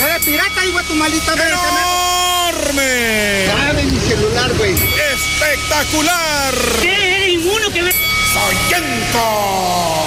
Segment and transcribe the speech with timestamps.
[0.00, 1.50] ¡Eh, pirata, hijo de tu maldita madre!
[1.50, 3.46] ¡Enorme!
[3.46, 4.74] ¡Dame mi celular, güey!
[5.12, 6.54] ¡Espectacular!
[6.80, 7.16] ¿Qué?
[7.16, 7.92] ¿Eres inmuno que me...?
[8.32, 10.06] ¡Soyenco!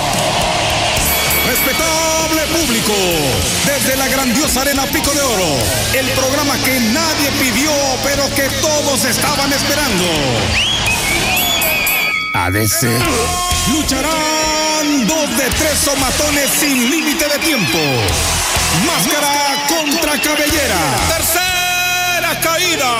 [1.45, 2.93] Respetable público,
[3.67, 5.57] desde la grandiosa arena Pico de Oro,
[5.93, 7.71] el programa que nadie pidió,
[8.03, 10.05] pero que todos estaban esperando.
[12.33, 12.83] ADC.
[13.71, 17.77] Lucharán dos de tres somatones sin límite de tiempo.
[18.81, 20.79] Máscara contra cabellera.
[21.07, 22.93] Tercera caída.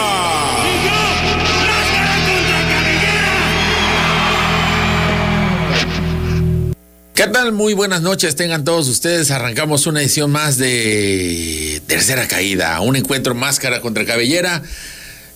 [7.16, 7.52] ¿Qué tal?
[7.54, 9.31] Muy buenas noches, tengan todos ustedes.
[9.31, 14.62] Arrancamos una edición más de Tercera Caída, un encuentro máscara contra cabellera.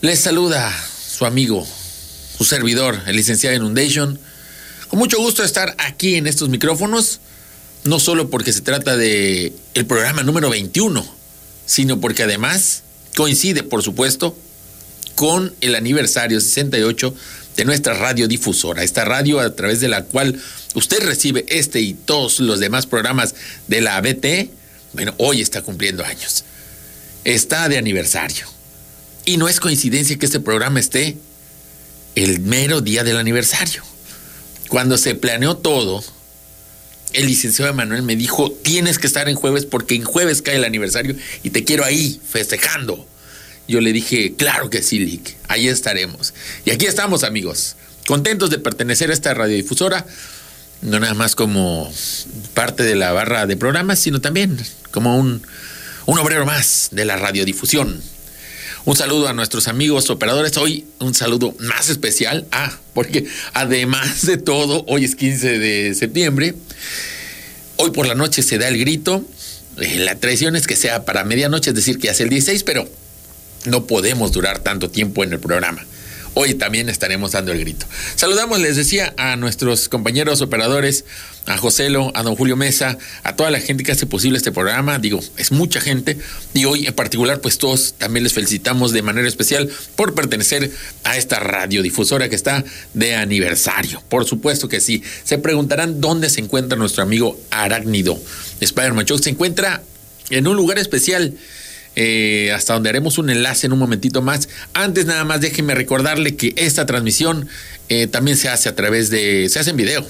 [0.01, 1.67] Les saluda su amigo,
[2.37, 4.19] su servidor, el licenciado Inundation.
[4.87, 7.19] Con mucho gusto estar aquí en estos micrófonos,
[7.83, 11.05] no solo porque se trata de el programa número 21,
[11.65, 12.83] sino porque además
[13.15, 14.37] coincide, por supuesto,
[15.15, 17.13] con el aniversario 68
[17.55, 20.39] de nuestra radiodifusora, esta radio a través de la cual
[20.75, 23.33] usted recibe este y todos los demás programas
[23.67, 24.49] de la ABT,
[24.93, 26.43] bueno, hoy está cumpliendo años.
[27.23, 28.45] Está de aniversario.
[29.25, 31.17] Y no es coincidencia que este programa esté
[32.15, 33.83] el mero día del aniversario.
[34.69, 36.03] Cuando se planeó todo,
[37.17, 40.63] el licenciado Emanuel me dijo, tienes que estar en jueves porque en jueves cae el
[40.63, 43.07] aniversario y te quiero ahí, festejando.
[43.67, 46.35] Yo le dije, claro que sí, Lick, ahí estaremos.
[46.63, 50.05] Y aquí estamos, amigos, contentos de pertenecer a esta radiodifusora,
[50.83, 51.91] no nada más como
[52.53, 54.55] parte de la barra de programas, sino también
[54.91, 55.41] como un,
[56.05, 57.99] un obrero más de la radiodifusión.
[58.87, 60.55] Un saludo a nuestros amigos operadores.
[60.55, 62.47] Hoy un saludo más especial.
[62.53, 66.55] Ah, porque además de todo, hoy es 15 de septiembre.
[67.75, 69.25] Hoy por la noche se da el grito.
[69.81, 72.87] Eh, la tradición es que sea para medianoche, es decir, que hace el 16, pero
[73.65, 75.85] no podemos durar tanto tiempo en el programa.
[76.39, 77.87] Hoy también estaremos dando el grito.
[78.15, 81.03] Saludamos, les decía, a nuestros compañeros operadores,
[81.47, 84.99] a Joselo, a don Julio Mesa, a toda la gente que hace posible este programa.
[84.99, 86.19] Digo, es mucha gente.
[86.53, 90.71] Y hoy en particular, pues todos también les felicitamos de manera especial por pertenecer
[91.05, 94.03] a esta radiodifusora que está de aniversario.
[94.07, 95.01] Por supuesto que sí.
[95.23, 98.15] Se preguntarán dónde se encuentra nuestro amigo Arácnido.
[98.59, 99.81] Spider-Man se encuentra
[100.29, 101.33] en un lugar especial.
[101.99, 104.49] Eh, hasta donde haremos un enlace en un momentito más.
[104.75, 107.47] Antes nada más déjenme recordarle que esta transmisión
[107.89, 110.07] eh, también se hace a través de, se hace en video,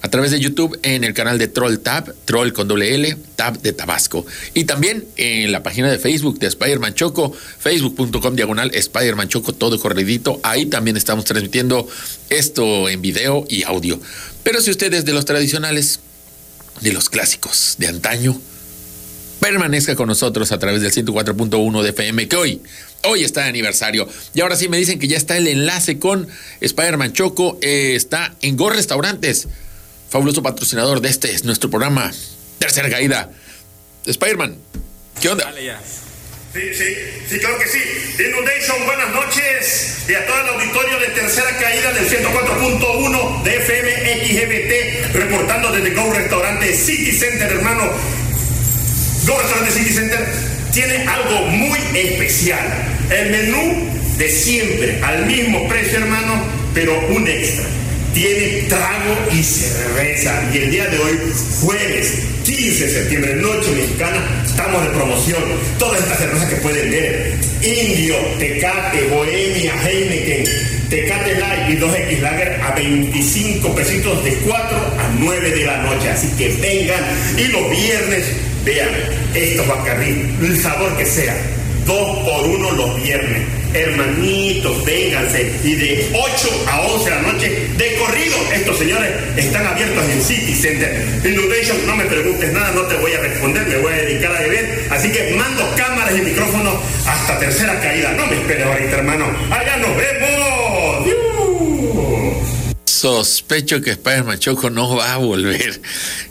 [0.00, 3.60] a través de YouTube en el canal de Troll Tab, Troll con doble L, Tab
[3.60, 4.24] de Tabasco.
[4.54, 9.78] Y también en la página de Facebook de Spider-Man Choco, facebook.com diagonal Spider-Man Choco, todo
[9.78, 10.40] corridito.
[10.42, 11.86] Ahí también estamos transmitiendo
[12.30, 14.00] esto en video y audio.
[14.44, 16.00] Pero si usted es de los tradicionales,
[16.80, 18.40] de los clásicos, de antaño,
[19.42, 22.62] permanezca con nosotros a través del 104.1 de FM, que hoy,
[23.02, 24.08] hoy está de aniversario.
[24.34, 26.28] Y ahora sí me dicen que ya está el enlace con
[26.60, 29.48] Spider-Man Choco, eh, está en Go Restaurantes,
[30.08, 32.12] fabuloso patrocinador de este, es nuestro programa,
[32.60, 33.32] Tercera Caída.
[34.06, 34.56] Spider-Man,
[35.20, 35.46] ¿qué onda?
[35.46, 35.80] Dale ya.
[36.52, 36.84] Sí, sí,
[37.28, 37.78] sí, claro que sí.
[38.22, 40.04] Inundation, buenas noches.
[40.08, 43.90] Y a todo el auditorio de tercera caída del 104.1 de FM
[44.28, 47.90] XGBT, reportando desde Go Restaurante City Center, hermano.
[49.26, 50.18] Go Restaurante City Center
[50.72, 52.58] tiene algo muy especial.
[53.08, 53.88] El menú
[54.18, 56.42] de siempre, al mismo precio, hermano,
[56.74, 57.64] pero un extra.
[58.14, 60.42] Tiene trago y cerveza.
[60.52, 61.18] Y el día de hoy,
[61.60, 65.42] jueves 15 de septiembre, noche mexicana, estamos de promoción.
[65.78, 70.44] Todas estas cervezas que pueden ver: Indio, Tecate, Bohemia, Heineken,
[70.90, 76.10] Tecate Light y 2X Lager a 25 pesitos de 4 a 9 de la noche.
[76.10, 77.04] Así que vengan
[77.38, 78.24] y los viernes
[78.64, 78.88] vean
[79.34, 81.34] estos bacarrí, el sabor que sea.
[81.86, 83.42] Dos por uno los viernes.
[83.74, 85.52] Hermanitos, vénganse.
[85.64, 90.22] Y de 8 a 11 de la noche, de corrido, estos señores están abiertos en
[90.22, 91.04] City Center.
[91.24, 94.40] Inundation, no me preguntes nada, no te voy a responder, me voy a dedicar a
[94.40, 94.86] beber.
[94.90, 96.74] Así que mando cámaras y micrófonos
[97.06, 98.12] hasta tercera caída.
[98.12, 99.26] No me esperes ahorita, hermano.
[99.50, 100.61] Allá nos vemos.
[103.06, 105.80] Sospecho que Spider-Man Choco no va a volver.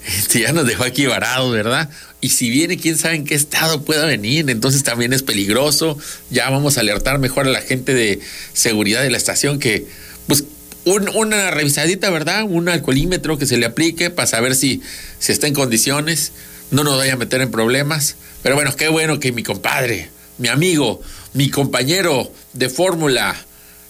[0.07, 1.89] Este, ya nos dejó aquí varado, ¿verdad?
[2.21, 5.97] Y si viene, quién sabe en qué estado pueda venir, entonces también es peligroso.
[6.29, 8.21] Ya vamos a alertar mejor a la gente de
[8.53, 9.85] seguridad de la estación que,
[10.27, 10.45] pues,
[10.85, 12.43] un- una revisadita, ¿verdad?
[12.47, 14.81] Un alcoholímetro que se le aplique para saber si,
[15.19, 16.31] si está en condiciones,
[16.71, 18.15] no nos vaya a meter en problemas.
[18.43, 21.01] Pero bueno, qué bueno que mi compadre, mi amigo,
[21.33, 23.35] mi compañero de fórmula,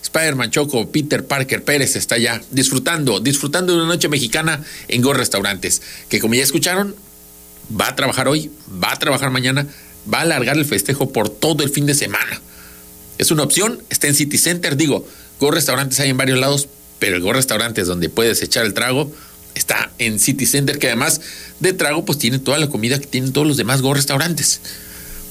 [0.01, 5.13] Spider-Man Choco, Peter Parker Pérez está ya disfrutando, disfrutando de una noche mexicana en Go
[5.13, 6.95] Restaurantes, que como ya escucharon,
[7.79, 8.51] va a trabajar hoy,
[8.83, 9.67] va a trabajar mañana,
[10.11, 12.41] va a alargar el festejo por todo el fin de semana.
[13.17, 15.07] Es una opción, está en City Center, digo,
[15.39, 16.67] Go Restaurantes hay en varios lados,
[16.99, 19.11] pero el Go Restaurantes donde puedes echar el trago
[19.55, 21.21] está en City Center, que además
[21.59, 24.61] de trago, pues tiene toda la comida que tienen todos los demás Go Restaurantes.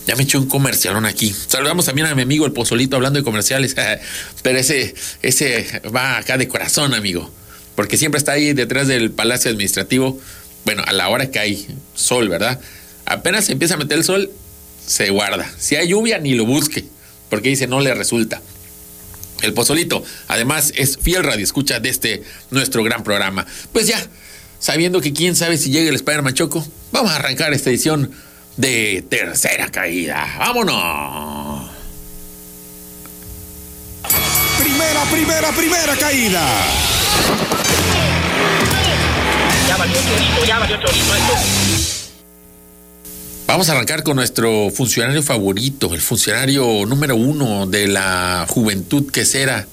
[0.06, 1.34] Ya me eché un comercialón aquí.
[1.46, 3.76] Saludamos también a mi amigo el Pozolito hablando de comerciales,
[4.42, 7.30] pero ese, ese va acá de corazón, amigo,
[7.74, 10.20] porque siempre está ahí detrás del Palacio Administrativo.
[10.64, 12.60] Bueno, a la hora que hay sol, ¿verdad?
[13.06, 14.30] Apenas se empieza a meter el sol,
[14.86, 15.50] se guarda.
[15.58, 16.84] Si hay lluvia, ni lo busque,
[17.28, 18.42] porque dice no le resulta.
[19.42, 23.46] El Pozolito, además, es fiel radio escucha de este nuestro gran programa.
[23.72, 23.98] Pues ya,
[24.58, 28.10] sabiendo que quién sabe si llega el Spider-Man Choco, vamos a arrancar esta edición
[28.56, 30.36] de tercera caída.
[30.38, 31.70] ¡Vámonos!
[34.58, 36.46] Primera, primera, primera caída.
[39.68, 41.34] Ya valió chorito, ya valió chorito esto.
[43.46, 49.24] Vamos a arrancar con nuestro funcionario favorito, el funcionario número uno de la juventud que
[49.24, 49.66] será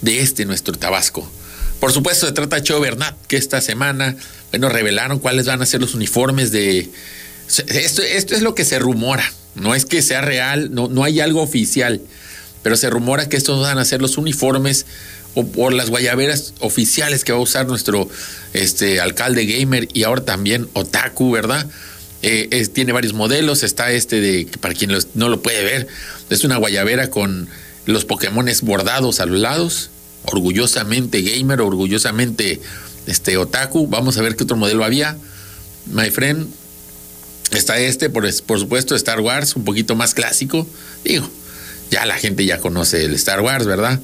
[0.00, 1.30] de este nuestro Tabasco.
[1.78, 4.16] Por supuesto, se trata de Cho Bernat, que esta semana,
[4.50, 6.90] bueno, revelaron cuáles van a ser los uniformes de...
[7.58, 11.20] Esto, esto es lo que se rumora, no es que sea real, no, no hay
[11.20, 12.00] algo oficial,
[12.62, 14.86] pero se rumora que estos van a ser los uniformes
[15.34, 18.08] o por las guayaberas oficiales que va a usar nuestro
[18.52, 21.66] este, alcalde gamer y ahora también Otaku, ¿verdad?
[22.22, 23.62] Eh, tiene varios modelos.
[23.62, 25.88] Está este de, para quien no lo puede ver,
[26.30, 27.48] es una guayabera con
[27.86, 29.90] los Pokémones bordados a los lados.
[30.24, 32.60] Orgullosamente gamer, orgullosamente
[33.06, 33.88] este otaku.
[33.88, 35.16] Vamos a ver qué otro modelo había.
[35.86, 36.61] My friend.
[37.52, 40.66] Está este, por, por supuesto, Star Wars, un poquito más clásico.
[41.04, 41.28] Digo,
[41.90, 44.00] ya la gente ya conoce el Star Wars, ¿verdad?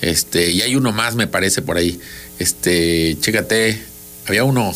[0.00, 2.00] Este, y hay uno más, me parece, por ahí.
[2.38, 3.82] Este, chécate,
[4.26, 4.74] había uno,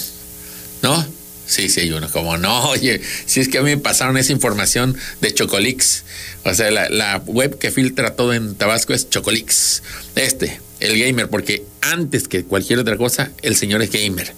[0.83, 1.07] ¿no?
[1.47, 2.11] Sí, sí hay uno.
[2.11, 6.05] Como no, oye, si es que a mí me pasaron esa información de Chocolix.
[6.45, 9.83] O sea, la, la, web que filtra todo en Tabasco es Chocolix.
[10.17, 14.33] Este, el gamer, porque antes que cualquier otra cosa, el señor es gamer.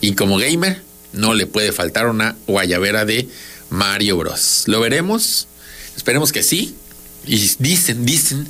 [0.00, 0.82] Y como gamer,
[1.18, 3.28] no le puede faltar una guayabera de
[3.70, 4.62] Mario Bros.
[4.66, 5.48] ¿Lo veremos?
[5.96, 6.76] Esperemos que sí.
[7.26, 8.46] Y dicen, dicen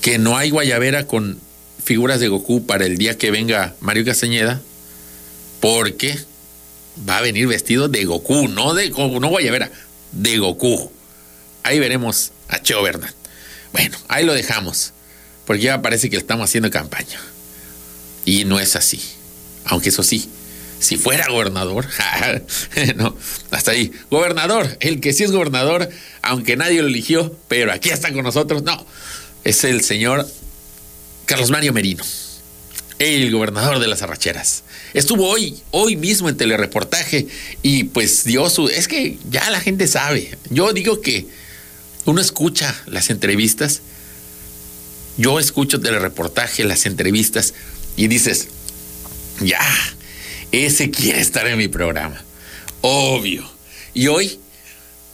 [0.00, 1.38] que no hay guayabera con
[1.84, 4.62] figuras de Goku para el día que venga Mario Castañeda,
[5.60, 6.18] porque
[7.06, 9.70] va a venir vestido de Goku, no de no guayabera,
[10.12, 10.90] de Goku.
[11.64, 13.14] Ahí veremos a Cheo Bernat.
[13.72, 14.94] Bueno, ahí lo dejamos,
[15.46, 17.20] porque ya parece que estamos haciendo campaña.
[18.24, 19.02] Y no es así.
[19.66, 20.30] Aunque eso sí,
[20.78, 21.86] si fuera gobernador,
[22.96, 23.16] no,
[23.50, 23.92] hasta ahí.
[24.10, 25.88] Gobernador, el que sí es gobernador,
[26.22, 28.86] aunque nadie lo eligió, pero aquí está con nosotros, no,
[29.44, 30.28] es el señor
[31.26, 32.04] Carlos Mario Merino,
[32.98, 34.64] el gobernador de las arracheras.
[34.94, 37.26] Estuvo hoy, hoy mismo en telereportaje
[37.62, 38.68] y pues dio su...
[38.68, 40.38] Es que ya la gente sabe.
[40.48, 41.26] Yo digo que
[42.06, 43.82] uno escucha las entrevistas,
[45.18, 47.52] yo escucho telereportaje, las entrevistas
[47.96, 48.48] y dices,
[49.40, 49.60] ya,
[50.52, 52.22] ese quiere estar en mi programa.
[52.80, 53.48] Obvio.
[53.94, 54.38] Y hoy,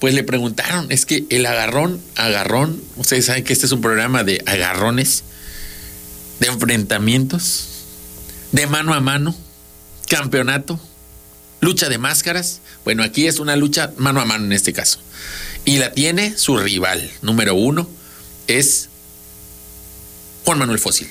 [0.00, 4.24] pues le preguntaron, es que el agarrón, agarrón, ustedes saben que este es un programa
[4.24, 5.24] de agarrones,
[6.40, 7.68] de enfrentamientos,
[8.52, 9.34] de mano a mano
[10.06, 10.78] campeonato,
[11.60, 12.60] lucha de máscaras.
[12.84, 15.00] Bueno, aquí es una lucha mano a mano en este caso.
[15.64, 17.88] Y la tiene su rival, número uno,
[18.46, 18.88] es
[20.44, 21.08] Juan Manuel Fósil,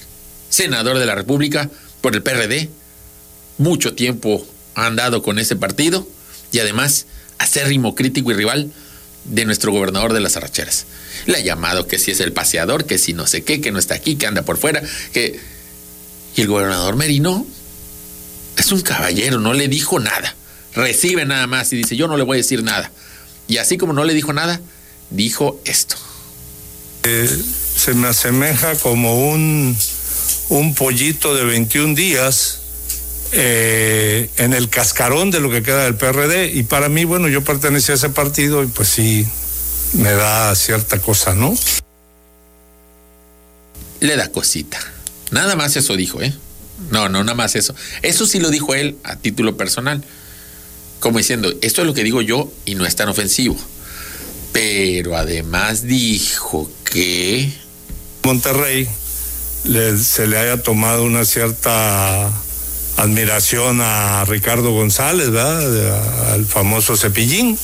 [0.49, 1.69] senador de la República
[2.01, 2.69] por el PRD.
[3.57, 4.45] Mucho tiempo
[4.75, 6.07] ha andado con ese partido
[6.51, 7.05] y además
[7.37, 8.71] acérrimo crítico y rival
[9.25, 10.85] de nuestro gobernador de las arracheras.
[11.25, 13.79] Le ha llamado que si es el paseador, que si no sé qué, que no
[13.79, 14.81] está aquí, que anda por fuera,
[15.11, 15.39] que...
[16.35, 17.45] Y el gobernador Merino
[18.57, 20.35] es un caballero, no le dijo nada.
[20.73, 22.91] Recibe nada más y dice, yo no le voy a decir nada.
[23.47, 24.59] Y así como no le dijo nada,
[25.11, 25.95] dijo esto.
[27.03, 27.29] Eh,
[27.75, 29.77] se me asemeja como un,
[30.49, 32.62] un pollito de 21 días
[33.33, 36.51] eh, en el cascarón de lo que queda del PRD.
[36.53, 39.27] Y para mí, bueno, yo pertenecía a ese partido y pues sí,
[39.93, 41.55] me da cierta cosa, ¿no?
[43.99, 44.79] Le da cosita.
[45.31, 46.33] Nada más eso dijo, ¿eh?
[46.91, 47.73] No, no, nada más eso.
[48.01, 50.03] Eso sí lo dijo él a título personal.
[50.99, 53.57] Como diciendo, esto es lo que digo yo y no es tan ofensivo.
[54.51, 57.51] Pero además dijo que...
[58.23, 58.87] Monterrey
[59.65, 62.31] le, se le haya tomado una cierta
[62.97, 66.33] admiración a Ricardo González, ¿verdad?
[66.33, 67.57] Al famoso cepillín.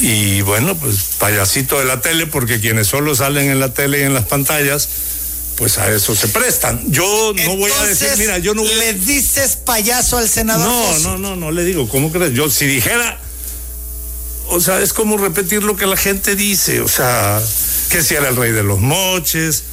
[0.00, 4.02] Y bueno, pues payasito de la tele, porque quienes solo salen en la tele y
[4.02, 4.88] en las pantallas,
[5.56, 6.90] pues a eso se prestan.
[6.90, 10.66] Yo no voy a decir, mira, yo no voy ¿Le dices payaso al senador?
[10.66, 12.32] No, no, no, no le digo, ¿cómo crees?
[12.32, 13.20] Yo si dijera,
[14.48, 17.40] o sea, es como repetir lo que la gente dice, o sea,
[17.90, 19.64] que si era el rey de los moches,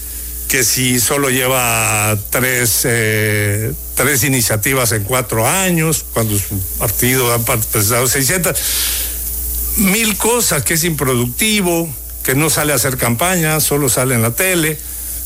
[0.48, 7.40] que si solo lleva tres, eh, tres iniciativas en cuatro años, cuando su partido ha
[7.40, 8.58] presentado 600,
[9.78, 11.90] mil cosas, que es improductivo,
[12.24, 14.78] que no sale a hacer campaña, solo sale en la tele.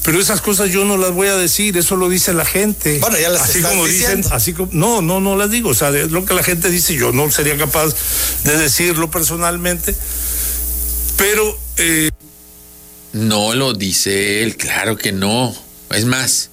[0.04, 2.98] Pero esas cosas yo no las voy a decir, eso lo dice la gente.
[3.00, 4.18] Bueno, ya las así como diciendo.
[4.18, 6.70] dicen, así como no, no, no las digo, o sea, es lo que la gente
[6.70, 7.94] dice, yo no sería capaz
[8.44, 9.96] de decirlo personalmente,
[11.18, 12.11] pero eh,
[13.14, 15.56] No lo dice él, claro que no.
[15.92, 16.50] Es más,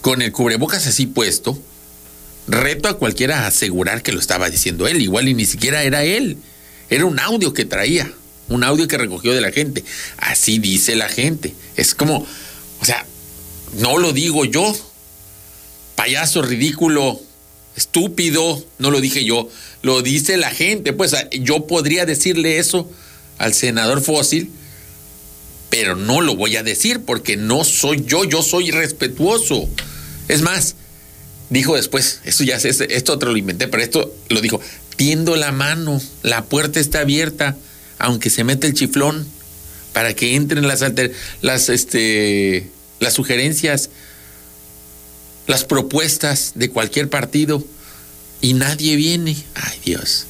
[0.00, 1.58] con el cubrebocas así puesto,
[2.46, 5.00] reto a cualquiera a asegurar que lo estaba diciendo él.
[5.00, 6.38] Igual y ni siquiera era él.
[6.90, 8.10] Era un audio que traía,
[8.48, 9.84] un audio que recogió de la gente.
[10.16, 11.54] Así dice la gente.
[11.76, 12.26] Es como,
[12.80, 13.06] o sea,
[13.78, 14.74] no lo digo yo.
[15.96, 17.20] Payaso ridículo,
[17.76, 19.48] estúpido, no lo dije yo,
[19.82, 20.92] lo dice la gente.
[20.92, 22.90] Pues yo podría decirle eso
[23.38, 24.50] al senador Fósil,
[25.70, 29.68] pero no lo voy a decir porque no soy yo, yo soy respetuoso.
[30.28, 30.76] Es más,
[31.50, 34.60] dijo después, esto ya sé, esto otro lo inventé, pero esto lo dijo,
[34.96, 37.56] tiendo la mano, la puerta está abierta,
[37.98, 39.26] aunque se mete el chiflón,
[39.92, 43.90] para que entren las alter, las este las sugerencias,
[45.46, 47.64] las propuestas de cualquier partido
[48.40, 49.36] y nadie viene.
[49.54, 50.26] Ay, Dios.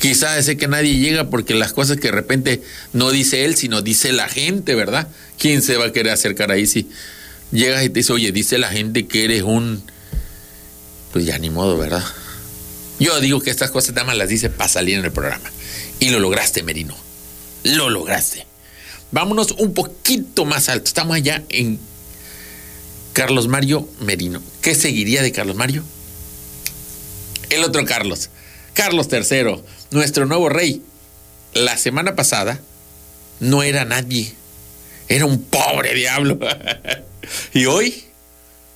[0.00, 2.62] Quizá sé que nadie llega porque las cosas que de repente
[2.92, 5.08] no dice él, sino dice la gente, ¿verdad?
[5.38, 6.88] ¿Quién se va a querer acercar ahí si
[7.50, 9.82] llegas y te dice, oye, dice la gente que eres un...
[11.12, 12.04] Pues ya ni modo, ¿verdad?
[13.00, 15.50] Yo digo que estas cosas nada más las dice para salir en el programa.
[16.00, 16.94] Y lo lograste, Merino.
[17.64, 18.46] Lo lograste.
[19.10, 20.86] Vámonos un poquito más alto.
[20.86, 21.78] Estamos allá en
[23.14, 24.42] Carlos Mario Merino.
[24.60, 25.82] ¿Qué seguiría de Carlos Mario?
[27.50, 28.30] El otro Carlos.
[28.74, 30.82] Carlos III, nuestro nuevo rey.
[31.54, 32.60] La semana pasada
[33.40, 34.32] no era nadie.
[35.08, 36.38] Era un pobre diablo.
[37.54, 38.04] y hoy,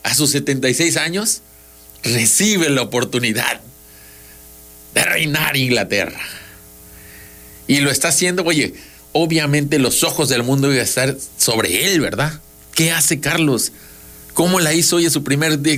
[0.02, 1.42] a sus 76 años,
[2.02, 3.60] recibe la oportunidad
[4.94, 6.20] de reinar Inglaterra.
[7.66, 8.74] Y lo está haciendo, oye,
[9.12, 12.40] obviamente los ojos del mundo iban a estar sobre él, ¿verdad?
[12.74, 13.72] ¿Qué hace Carlos?
[14.34, 15.76] ¿Cómo la hizo hoy en su primer día?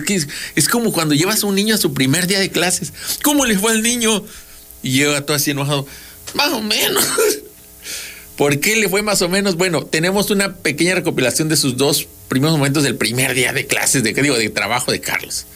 [0.55, 2.93] Es como cuando llevas a un niño a su primer día de clases.
[3.23, 4.25] ¿Cómo le fue al niño?
[4.83, 5.87] Y llega todo así enojado.
[6.35, 7.05] Más o menos.
[8.37, 9.57] ¿Por qué le fue más o menos?
[9.57, 14.03] Bueno, tenemos una pequeña recopilación de sus dos primeros momentos del primer día de clases,
[14.03, 15.47] de digo, de trabajo de Carlos.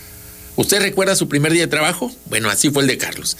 [0.54, 2.12] ¿Usted recuerda su primer día de trabajo?
[2.26, 3.36] Bueno, así fue el de Carlos.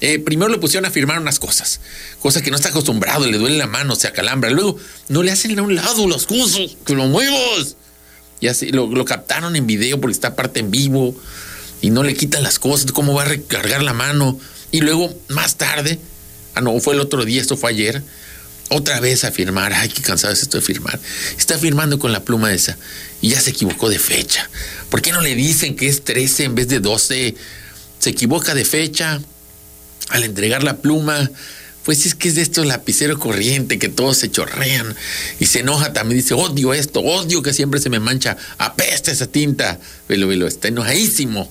[0.00, 1.80] Eh, primero le pusieron a firmar unas cosas,
[2.20, 4.50] cosas que no está acostumbrado, le duele la mano, se acalambra.
[4.50, 7.76] Luego, no le hacen a un lado los cursos, que lo muevas.
[8.40, 11.14] Y así lo, captaron en video porque está parte en vivo
[11.80, 14.38] y no le quitan las cosas, cómo va a recargar la mano.
[14.70, 15.98] Y luego, más tarde,
[16.54, 18.02] ah, no, fue el otro día, esto fue ayer,
[18.70, 19.72] otra vez a firmar.
[19.72, 20.98] Ay, qué cansado es esto de firmar.
[21.38, 22.76] Está firmando con la pluma esa
[23.20, 24.48] y ya se equivocó de fecha.
[24.90, 27.34] ¿Por qué no le dicen que es 13 en vez de 12?
[27.98, 29.20] Se equivoca de fecha
[30.08, 31.30] al entregar la pluma.
[31.84, 34.96] Pues es que es de estos lapicero corriente que todos se chorrean
[35.38, 36.20] y se enoja también.
[36.20, 39.78] Dice, odio esto, odio que siempre se me mancha, apesta esa tinta.
[40.08, 41.50] Velo, velo, está enojadísimo.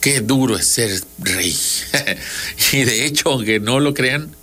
[0.00, 1.56] Qué duro es ser rey.
[2.72, 4.34] y de hecho, aunque no lo crean,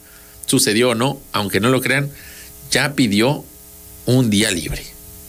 [0.45, 2.09] sucedió o no, aunque no lo crean,
[2.71, 3.43] ya pidió
[4.05, 4.83] un día libre.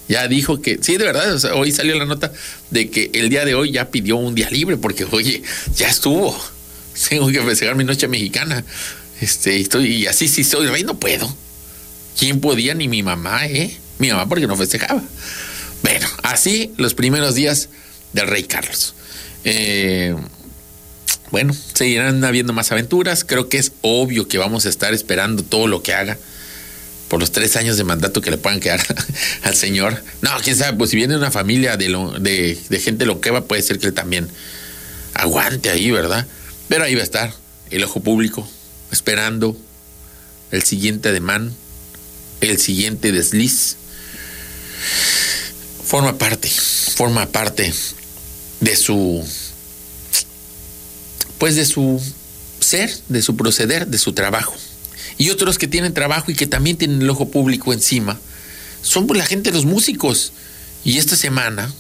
[0.08, 2.32] Ya dijo que, sí, de verdad, hoy salió la nota
[2.70, 5.42] de que el día de hoy ya pidió un día libre porque, oye,
[5.74, 6.36] ya estuvo.
[7.08, 8.64] Tengo que festejar mi noche mexicana.
[9.20, 11.34] Este, estoy, y así sí soy rey, no puedo.
[12.18, 12.74] ¿Quién podía?
[12.74, 13.76] Ni mi mamá, ¿eh?
[13.98, 15.02] Mi mamá porque no festejaba.
[15.82, 17.68] Bueno, así los primeros días
[18.12, 18.94] del rey Carlos.
[19.44, 20.14] Eh,
[21.30, 23.24] bueno, seguirán habiendo más aventuras.
[23.24, 26.18] Creo que es obvio que vamos a estar esperando todo lo que haga
[27.08, 28.80] por los tres años de mandato que le puedan quedar
[29.42, 30.02] al señor.
[30.22, 33.78] No, quién sabe, pues si viene una familia de, lo, de gente loqueva, puede ser
[33.78, 34.28] que él también
[35.14, 36.26] aguante ahí, ¿verdad?
[36.68, 37.32] Pero ahí va a estar
[37.70, 38.48] el ojo público,
[38.90, 39.56] esperando
[40.50, 41.54] el siguiente ademán,
[42.40, 43.76] el siguiente desliz.
[45.84, 47.72] Forma parte, forma parte
[48.60, 49.24] de su,
[51.38, 52.02] pues de su
[52.60, 54.54] ser, de su proceder, de su trabajo.
[55.18, 58.18] Y otros que tienen trabajo y que también tienen el ojo público encima,
[58.82, 60.32] son la gente los músicos.
[60.84, 61.72] Y esta semana,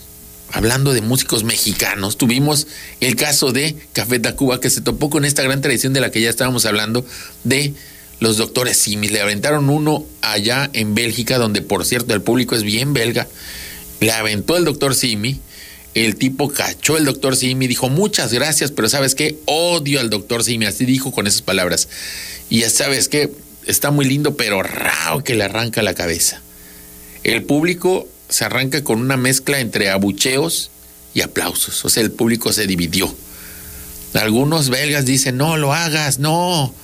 [0.52, 2.66] hablando de músicos mexicanos, tuvimos
[3.00, 6.20] el caso de Café Tacuba que se topó con esta gran tradición de la que
[6.20, 7.04] ya estábamos hablando
[7.44, 7.74] de
[8.20, 9.12] los doctores Simis.
[9.12, 13.26] Le aventaron uno allá en Bélgica, donde por cierto el público es bien belga.
[14.00, 15.40] Le aventó el doctor Simi
[15.96, 20.44] el tipo cachó el doctor Simi, dijo muchas gracias, pero sabes qué, odio al doctor
[20.44, 21.88] Simi, así dijo con esas palabras.
[22.50, 23.30] Y ya sabes que
[23.64, 26.42] está muy lindo, pero raro que le arranca la cabeza.
[27.24, 30.70] El público se arranca con una mezcla entre abucheos
[31.14, 33.14] y aplausos, o sea, el público se dividió.
[34.14, 36.74] Algunos belgas dicen, no lo hagas, no,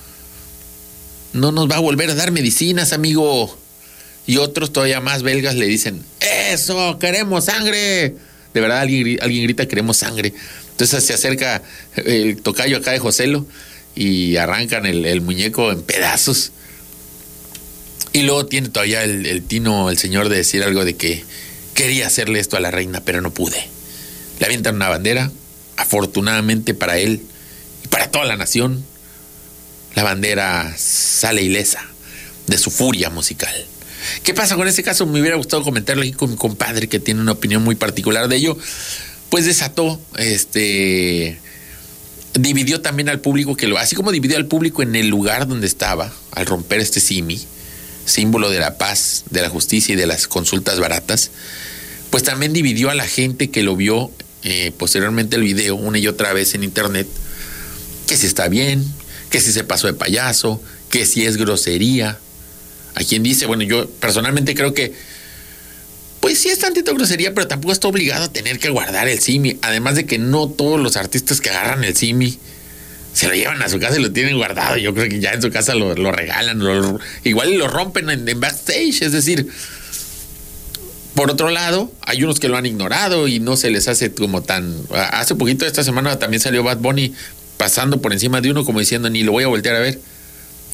[1.33, 3.57] no nos va a volver a dar medicinas, amigo.
[4.25, 8.15] Y otros todavía más belgas le dicen, eso, queremos sangre.
[8.53, 10.33] De verdad alguien, grita, queremos sangre.
[10.71, 11.61] Entonces se acerca
[11.95, 13.45] el tocayo acá de Joselo
[13.95, 16.51] y arrancan el, muñeco en pedazos.
[18.13, 21.23] Y luego tiene todavía el, el, tino, el señor, de decir algo de que
[21.73, 23.67] quería hacerle esto a la reina, pero no pude.
[24.39, 25.31] Le avientan una bandera,
[25.77, 27.21] afortunadamente para él
[27.83, 28.83] y para toda la nación,
[29.95, 31.85] la bandera sale ilesa
[32.47, 33.53] de su furia musical.
[34.23, 35.05] ¿Qué pasa con este caso?
[35.05, 38.35] Me hubiera gustado comentarlo aquí con mi compadre que tiene una opinión muy particular de
[38.35, 38.57] ello.
[39.29, 41.39] Pues desató, este,
[42.33, 45.67] dividió también al público que lo, así como dividió al público en el lugar donde
[45.67, 47.41] estaba al romper este simi,
[48.05, 51.31] símbolo de la paz, de la justicia y de las consultas baratas,
[52.09, 54.11] pues también dividió a la gente que lo vio
[54.43, 57.07] eh, posteriormente el video una y otra vez en internet,
[58.07, 58.83] que si está bien,
[59.29, 62.19] que si se pasó de payaso, que si es grosería.
[62.95, 64.93] Hay quien dice, bueno, yo personalmente creo que,
[66.19, 69.57] pues sí es tantito grosería, pero tampoco está obligado a tener que guardar el simi.
[69.61, 72.37] Además de que no todos los artistas que agarran el simi
[73.13, 74.77] se lo llevan a su casa y lo tienen guardado.
[74.77, 76.61] Yo creo que ya en su casa lo, regalan,
[77.23, 79.01] igual lo rompen en backstage.
[79.01, 79.47] Es decir,
[81.15, 84.41] por otro lado, hay unos que lo han ignorado y no se les hace como
[84.41, 84.75] tan...
[84.91, 87.13] Hace poquito esta semana también salió Bad Bunny
[87.57, 89.99] pasando por encima de uno como diciendo ni lo voy a voltear a ver.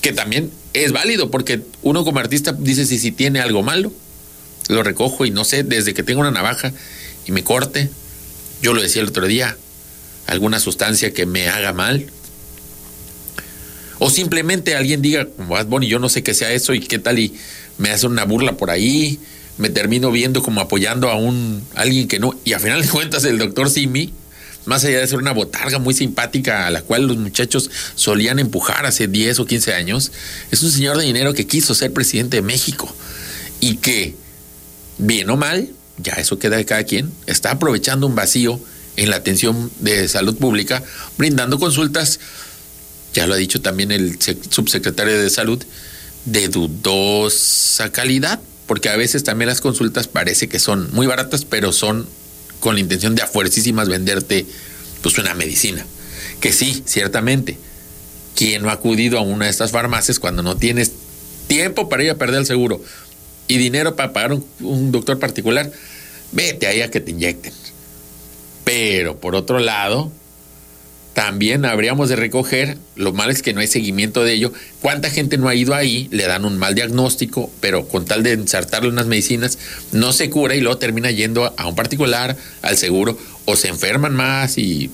[0.02, 3.92] Que también es válido porque uno como artista dice si, si tiene algo malo,
[4.70, 6.72] lo recojo y no sé, desde que tengo una navaja
[7.26, 7.90] y me corte,
[8.62, 9.58] yo lo decía el otro día,
[10.26, 12.06] alguna sustancia que me haga mal.
[14.00, 17.00] O simplemente alguien diga, como Bad Bunny, yo no sé qué sea eso y qué
[17.00, 17.34] tal y
[17.78, 19.20] me hace una burla por ahí
[19.60, 22.34] me termino viendo como apoyando a un alguien que no.
[22.46, 24.14] Y a final de cuentas, el doctor Simi,
[24.66, 28.86] más allá de ser una botarga muy simpática a la cual los muchachos solían empujar
[28.86, 30.14] hace 10 o 15 años,
[30.50, 32.94] es un señor de dinero que quiso ser presidente de México
[33.60, 34.16] y que,
[34.98, 38.62] bien o mal, ya eso queda de cada quien, está aprovechando un vacío
[38.96, 40.84] en la atención de salud pública,
[41.18, 42.22] brindando consultas,
[43.14, 44.18] ya lo ha dicho también el
[44.50, 45.64] subsecretario de salud,
[46.26, 51.74] de dudosa calidad porque a veces también las consultas parece que son muy baratas, pero
[51.74, 52.08] son
[52.60, 54.46] con la intención de a fuercísimas venderte
[55.02, 55.84] pues una medicina.
[56.40, 57.58] Que sí, ciertamente,
[58.36, 60.92] quien no ha acudido a una de estas farmacias cuando no tienes
[61.48, 62.80] tiempo para ir a perder el seguro
[63.48, 65.72] y dinero para pagar un, un doctor particular,
[66.32, 67.54] vete ahí a que te inyecten.
[68.66, 70.12] Pero por otro lado,
[71.14, 75.38] también habríamos de recoger, lo malo es que no hay seguimiento de ello, cuánta gente
[75.38, 79.08] no ha ido ahí, le dan un mal diagnóstico, pero con tal de ensartarle unas
[79.08, 79.58] medicinas,
[79.92, 84.16] no se cura y luego termina yendo a un particular, al seguro, o se enferman
[84.16, 84.90] más y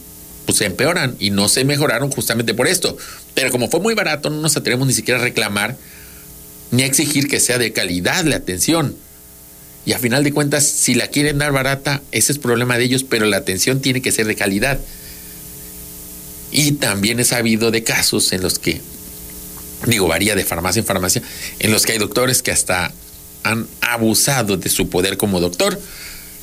[0.46, 2.98] pues se empeoran y no se mejoraron justamente por esto.
[3.34, 5.76] Pero como fue muy barato, no nos atrevemos ni siquiera a reclamar
[6.72, 8.96] ni a exigir que sea de calidad la atención.
[9.86, 13.04] Y a final de cuentas, si la quieren dar barata, ese es problema de ellos,
[13.04, 14.80] pero la atención tiene que ser de calidad.
[16.52, 18.82] Y también he sabido de casos en los que,
[19.88, 21.22] digo, varía de farmacia en farmacia,
[21.60, 22.94] en los que hay doctores que hasta
[23.44, 25.80] han abusado de su poder como doctor.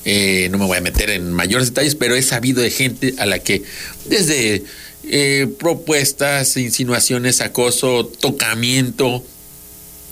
[0.05, 3.27] Eh, no me voy a meter en mayores detalles, pero he sabido de gente a
[3.27, 3.63] la que
[4.07, 4.65] desde
[5.05, 9.25] eh, propuestas, insinuaciones, acoso, tocamiento,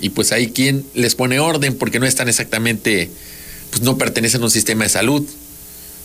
[0.00, 3.10] y pues hay quien les pone orden porque no están exactamente,
[3.70, 5.26] pues no pertenecen a un sistema de salud.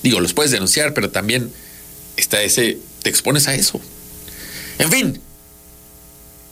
[0.03, 1.51] Digo, los puedes denunciar, pero también
[2.17, 3.79] está ese te expones a eso.
[4.79, 5.21] En fin,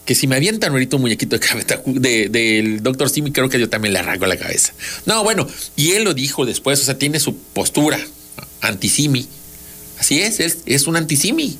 [0.06, 3.70] que si me avientan ahorita un muñequito de cabeza del doctor Simi, creo que yo
[3.70, 4.72] también le arranco la cabeza.
[5.08, 8.00] No, bueno, y él lo dijo después, o sea, tiene su postura
[8.62, 9.28] anti-Simi.
[9.98, 11.58] Así es, es, es un anti-Simi.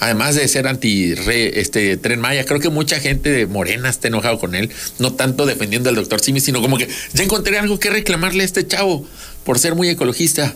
[0.00, 1.14] Además de ser anti
[1.54, 5.46] este Tren Maya, creo que mucha gente de Morena está enojado con él, no tanto
[5.46, 9.06] defendiendo al doctor Simi, sino como que ya encontré algo que reclamarle a este chavo
[9.44, 10.54] por ser muy ecologista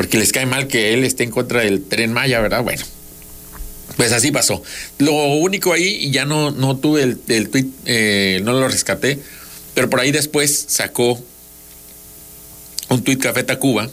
[0.00, 2.62] porque les cae mal que él esté en contra del tren Maya, ¿verdad?
[2.62, 2.82] Bueno,
[3.98, 4.62] pues así pasó.
[4.96, 9.18] Lo único ahí, y ya no, no tuve el, el tweet, eh, no lo rescaté,
[9.74, 11.22] pero por ahí después sacó
[12.88, 13.90] un tweet Café Tacuba,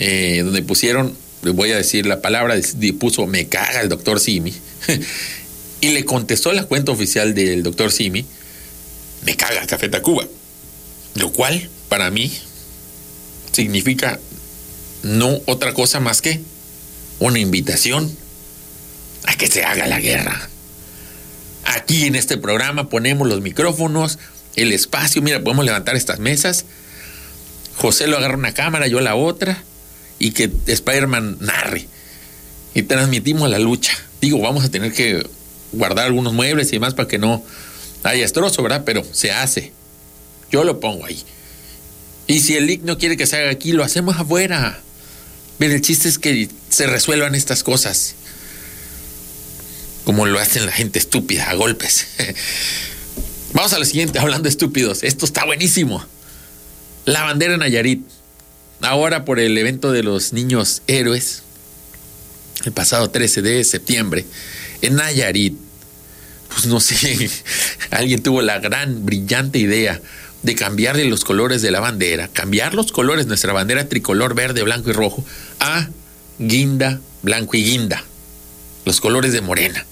[0.00, 2.56] eh, donde pusieron, le voy a decir la palabra,
[2.98, 4.52] puso me caga el doctor Simi,
[5.80, 8.26] y le contestó la cuenta oficial del doctor Simi,
[9.24, 10.26] me caga Café Tacuba,
[11.14, 12.36] lo cual para mí
[13.52, 14.18] significa
[15.02, 16.40] no otra cosa más que
[17.18, 18.16] una invitación
[19.24, 20.48] a que se haga la guerra.
[21.64, 24.18] Aquí en este programa ponemos los micrófonos,
[24.56, 26.64] el espacio, mira, podemos levantar estas mesas.
[27.76, 29.62] José lo agarra una cámara, yo la otra,
[30.18, 31.86] y que Spider-Man narre.
[32.74, 33.92] Y transmitimos la lucha.
[34.20, 35.24] Digo, vamos a tener que
[35.72, 37.44] guardar algunos muebles y demás para que no
[38.02, 38.82] haya estrozo, ¿verdad?
[38.84, 39.72] Pero se hace.
[40.50, 41.22] Yo lo pongo ahí.
[42.26, 44.80] Y si el LIC no quiere que se haga aquí, lo hacemos afuera.
[45.58, 48.14] Pero el chiste es que se resuelvan estas cosas.
[50.04, 52.06] Como lo hacen la gente estúpida, a golpes.
[53.52, 55.02] Vamos a lo siguiente, hablando de estúpidos.
[55.02, 56.04] Esto está buenísimo.
[57.04, 58.02] La bandera Nayarit.
[58.80, 61.42] Ahora por el evento de los niños héroes,
[62.64, 64.24] el pasado 13 de septiembre,
[64.82, 65.58] en Nayarit,
[66.48, 67.30] pues no sé,
[67.90, 70.00] alguien tuvo la gran, brillante idea
[70.42, 74.90] de cambiarle los colores de la bandera, cambiar los colores nuestra bandera tricolor verde, blanco
[74.90, 75.24] y rojo
[75.60, 75.88] a
[76.38, 78.04] guinda, blanco y guinda,
[78.84, 79.84] los colores de morena.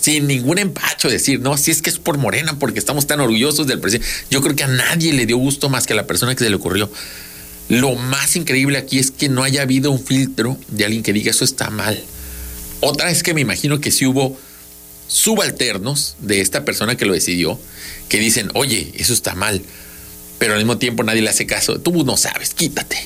[0.00, 3.66] Sin ningún empacho decir, no, si es que es por morena, porque estamos tan orgullosos
[3.66, 4.06] del presidente.
[4.30, 6.50] Yo creo que a nadie le dio gusto más que a la persona que se
[6.50, 6.90] le ocurrió.
[7.70, 11.30] Lo más increíble aquí es que no haya habido un filtro de alguien que diga
[11.30, 12.02] eso está mal.
[12.80, 14.38] Otra es que me imagino que si hubo
[15.08, 17.58] subalternos de esta persona que lo decidió,
[18.08, 19.62] que dicen, oye, eso está mal,
[20.38, 21.80] pero al mismo tiempo nadie le hace caso.
[21.80, 22.98] Tú no sabes, quítate.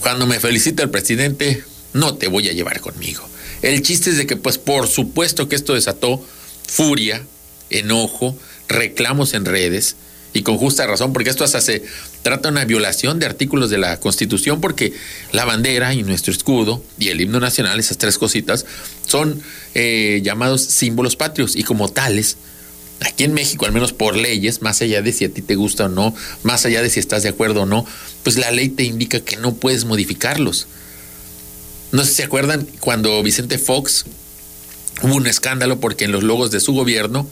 [0.00, 3.26] Cuando me felicita el presidente, no te voy a llevar conmigo.
[3.62, 6.24] El chiste es de que, pues, por supuesto que esto desató
[6.66, 7.24] furia,
[7.70, 8.36] enojo,
[8.68, 9.96] reclamos en redes,
[10.34, 11.84] y con justa razón, porque esto hasta se
[12.22, 14.92] trata de una violación de artículos de la Constitución, porque
[15.32, 18.66] la bandera y nuestro escudo y el himno nacional, esas tres cositas,
[19.06, 19.40] son
[19.74, 22.36] eh, llamados símbolos patrios y como tales,
[23.00, 25.86] aquí en México, al menos por leyes, más allá de si a ti te gusta
[25.86, 27.86] o no, más allá de si estás de acuerdo o no,
[28.22, 30.66] pues la ley te indica que no puedes modificarlos.
[31.92, 34.04] No sé si se acuerdan cuando Vicente Fox
[35.02, 37.28] hubo un escándalo porque en los logos de su gobierno,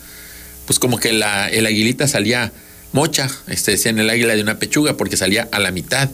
[0.66, 2.52] pues como que la, el aguilita salía
[2.92, 6.10] mocha, este, decían el águila de una pechuga porque salía a la mitad.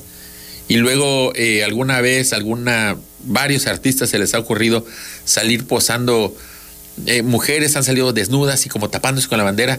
[0.69, 4.85] Y luego eh, alguna vez, alguna, varios artistas se les ha ocurrido
[5.25, 6.37] salir posando,
[7.07, 9.79] eh, mujeres han salido desnudas y como tapándose con la bandera,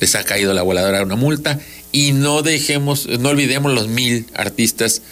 [0.00, 1.60] les ha caído la voladora una multa.
[1.92, 5.02] Y no dejemos, no olvidemos los mil artistas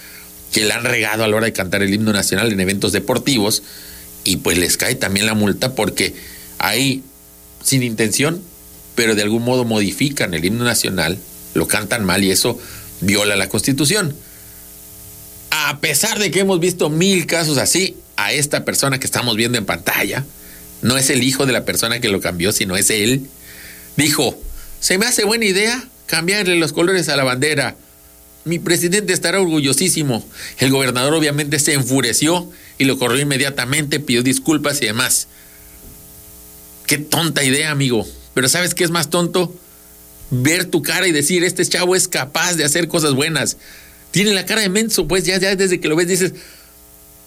[0.53, 3.63] que le han regado a la hora de cantar el himno nacional en eventos deportivos
[4.25, 6.15] y pues les cae también la multa porque
[6.59, 7.03] ahí,
[7.63, 8.43] sin intención,
[8.95, 11.19] pero de algún modo modifican el himno nacional,
[11.55, 12.59] lo cantan mal y eso
[13.01, 14.15] viola la constitución.
[15.51, 19.59] A pesar de que hemos visto mil casos así, a esta persona que estamos viendo
[19.59, 20.25] en pantalla,
[20.83, 23.27] no es el hijo de la persona que lo cambió, sino es él,
[23.97, 24.41] dijo,
[24.81, 27.77] se me hace buena idea cambiarle los colores a la bandera.
[28.45, 30.27] Mi presidente estará orgullosísimo.
[30.59, 35.29] El gobernador obviamente se enfureció y lo corrió inmediatamente, pidió disculpas y demás.
[36.87, 38.07] Qué tonta idea, amigo.
[38.33, 39.55] Pero ¿sabes qué es más tonto?
[40.31, 43.57] Ver tu cara y decir, este chavo es capaz de hacer cosas buenas.
[44.11, 46.33] Tiene la cara de menso, pues ya, ya desde que lo ves dices,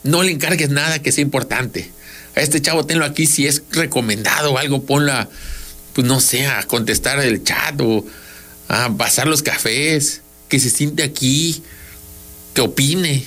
[0.03, 1.91] no le encargues nada que sea importante.
[2.35, 5.29] A este chavo tenlo aquí si es recomendado o algo, ponla,
[5.93, 8.05] pues no sé, a contestar el chat o
[8.67, 11.61] a pasar los cafés, que se siente aquí,
[12.53, 13.25] que opine.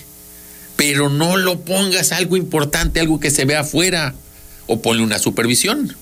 [0.76, 4.14] Pero no lo pongas algo importante, algo que se vea afuera,
[4.66, 5.96] o ponle una supervisión.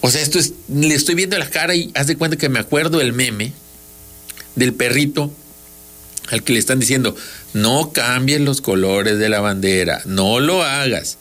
[0.00, 2.60] O sea, esto es, le estoy viendo la cara y haz de cuenta que me
[2.60, 3.52] acuerdo el meme
[4.54, 5.32] del perrito
[6.30, 7.16] al que le están diciendo,
[7.56, 11.16] no cambies los colores de la bandera, no lo hagas,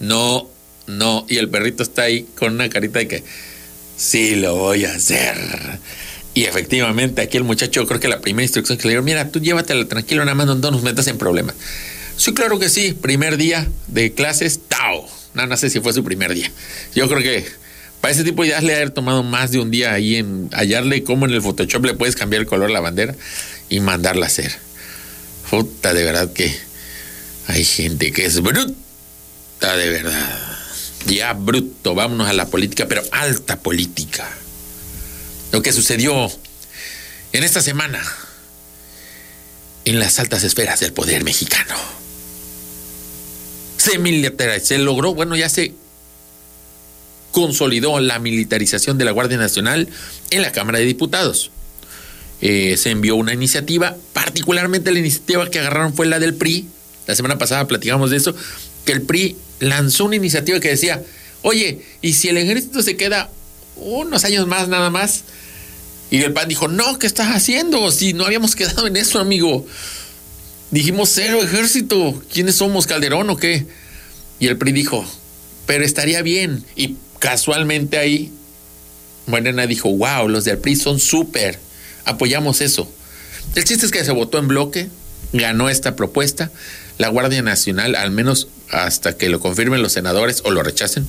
[0.00, 0.50] no,
[0.86, 1.24] no.
[1.28, 3.24] Y el perrito está ahí con una carita de que,
[3.96, 5.36] sí lo voy a hacer.
[6.34, 9.40] Y efectivamente, aquí el muchacho, creo que la primera instrucción que le dieron, mira, tú
[9.40, 11.54] llévatela tranquilo, nada más no nos metas en problemas.
[12.16, 15.08] Sí, claro que sí, primer día de clases, Tao.
[15.34, 16.50] No, no sé si fue su primer día.
[16.94, 17.46] Yo creo que
[18.00, 20.50] para ese tipo de ideas le ha haber tomado más de un día ahí en
[20.52, 23.14] hallarle cómo en el Photoshop le puedes cambiar el color a la bandera
[23.68, 24.65] y mandarla a hacer.
[25.50, 26.56] Puta, de verdad que
[27.46, 30.56] hay gente que es bruta, de verdad.
[31.06, 34.28] Ya bruto, vámonos a la política, pero alta política.
[35.52, 36.30] Lo que sucedió
[37.32, 38.02] en esta semana
[39.84, 41.76] en las altas esferas del poder mexicano.
[43.78, 45.74] Se militarizó, se logró, bueno, ya se
[47.30, 49.88] consolidó la militarización de la Guardia Nacional
[50.30, 51.52] en la Cámara de Diputados.
[52.40, 56.66] Eh, se envió una iniciativa, particularmente la iniciativa que agarraron fue la del PRI.
[57.06, 58.34] La semana pasada platicamos de eso,
[58.84, 61.02] que el PRI lanzó una iniciativa que decía,
[61.42, 63.30] oye, ¿y si el ejército se queda
[63.76, 65.24] unos años más nada más?
[66.10, 67.90] Y el PAN dijo, no, ¿qué estás haciendo?
[67.90, 69.66] Si no habíamos quedado en eso, amigo.
[70.70, 72.22] Dijimos cero ejército.
[72.32, 73.66] ¿Quiénes somos, Calderón o qué?
[74.38, 75.04] Y el PRI dijo,
[75.66, 76.64] pero estaría bien.
[76.76, 78.32] Y casualmente ahí,
[79.26, 81.58] Morena dijo, wow, los del PRI son súper.
[82.06, 82.90] Apoyamos eso.
[83.54, 84.88] El chiste es que se votó en bloque,
[85.32, 86.50] ganó esta propuesta.
[86.98, 91.06] La Guardia Nacional, al menos hasta que lo confirmen los senadores o lo rechacen,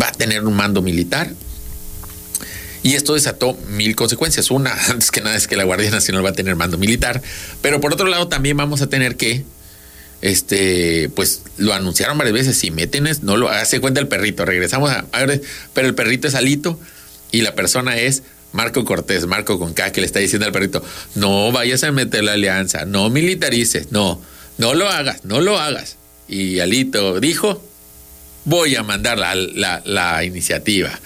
[0.00, 1.30] va a tener un mando militar.
[2.82, 4.50] Y esto desató mil consecuencias.
[4.50, 7.22] Una, antes que nada, es que la Guardia Nacional va a tener mando militar.
[7.60, 9.44] Pero por otro lado, también vamos a tener que,
[10.22, 12.56] este, pues lo anunciaron varias veces.
[12.56, 14.44] Si meten, no lo hace cuenta el perrito.
[14.44, 15.42] Regresamos a, a ver,
[15.74, 16.78] pero el perrito es Alito
[17.30, 20.82] y la persona es Marco Cortés, Marco con K, que le está diciendo al perrito:
[21.14, 24.20] No vayas a meter la alianza, no militarices, no,
[24.56, 25.96] no lo hagas, no lo hagas.
[26.28, 27.62] Y Alito dijo:
[28.44, 30.98] Voy a mandar la, la, la iniciativa.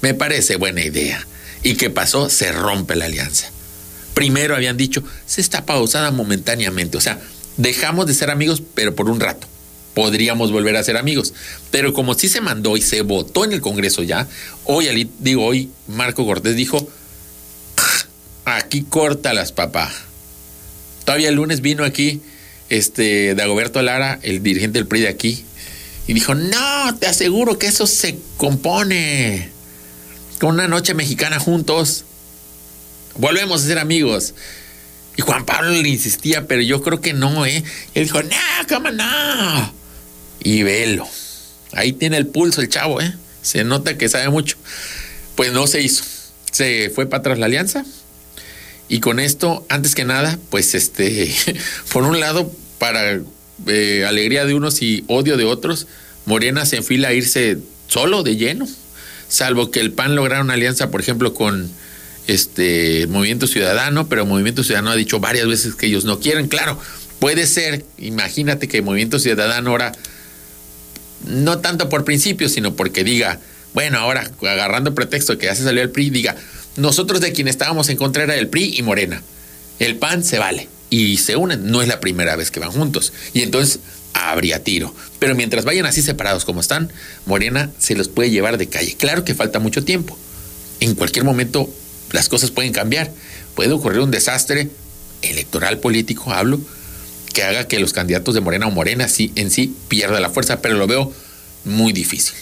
[0.00, 1.26] Me parece buena idea.
[1.62, 2.28] ¿Y qué pasó?
[2.28, 3.50] Se rompe la alianza.
[4.14, 6.96] Primero habían dicho, se está pausada momentáneamente.
[6.96, 7.20] O sea,
[7.56, 9.46] dejamos de ser amigos, pero por un rato.
[9.98, 11.34] Podríamos volver a ser amigos.
[11.72, 14.28] Pero como sí se mandó y se votó en el Congreso ya,
[14.62, 16.88] hoy, digo, hoy Marco Cortés dijo,
[18.44, 18.86] aquí
[19.34, 19.92] las papá.
[21.04, 22.20] Todavía el lunes vino aquí
[22.68, 25.44] este Dagoberto Lara, el dirigente del PRI de aquí,
[26.06, 29.50] y dijo, no, te aseguro que eso se compone
[30.38, 32.04] con una noche mexicana juntos.
[33.16, 34.34] Volvemos a ser amigos.
[35.16, 37.64] Y Juan Pablo le insistía, pero yo creo que no, ¿eh?
[37.96, 38.36] Y él dijo, no,
[38.68, 39.77] cómo no.
[40.40, 41.06] Y velo.
[41.72, 43.14] Ahí tiene el pulso el chavo, ¿eh?
[43.42, 44.56] Se nota que sabe mucho.
[45.34, 46.04] Pues no se hizo.
[46.50, 47.84] Se fue para atrás la alianza.
[48.88, 51.34] Y con esto, antes que nada, pues este,
[51.92, 53.20] por un lado, para
[53.66, 55.86] eh, alegría de unos y odio de otros,
[56.24, 58.66] Morena se enfila a irse solo, de lleno
[59.28, 61.70] salvo que el PAN lograra una alianza, por ejemplo, con
[62.26, 66.48] este Movimiento Ciudadano, pero Movimiento Ciudadano ha dicho varias veces que ellos no quieren.
[66.48, 66.80] Claro,
[67.20, 69.92] puede ser, imagínate que Movimiento Ciudadano ahora,
[71.26, 73.40] no tanto por principio, sino porque diga,
[73.74, 76.36] bueno, ahora agarrando pretexto que ya se salió el PRI, diga,
[76.76, 79.22] nosotros de quien estábamos en contra era el PRI y Morena.
[79.78, 81.70] El PAN se vale y se unen.
[81.70, 83.12] No es la primera vez que van juntos.
[83.32, 83.80] Y entonces
[84.12, 84.94] habría tiro.
[85.18, 86.92] Pero mientras vayan así separados como están,
[87.26, 88.96] Morena se los puede llevar de calle.
[88.96, 90.16] Claro que falta mucho tiempo.
[90.80, 91.68] En cualquier momento
[92.12, 93.12] las cosas pueden cambiar.
[93.54, 94.70] Puede ocurrir un desastre
[95.22, 96.60] electoral político, hablo,
[97.38, 100.60] que haga que los candidatos de Morena o Morena sí, en sí pierda la fuerza,
[100.60, 101.12] pero lo veo
[101.64, 102.34] muy difícil.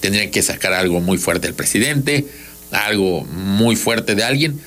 [0.00, 2.26] Tendrían que sacar algo muy fuerte del presidente,
[2.70, 4.60] algo muy fuerte de alguien.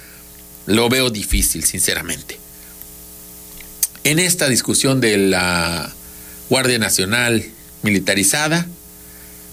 [0.66, 2.40] Lo veo difícil, sinceramente.
[4.04, 5.94] En esta discusión de la
[6.50, 7.46] Guardia Nacional
[7.84, 8.66] militarizada.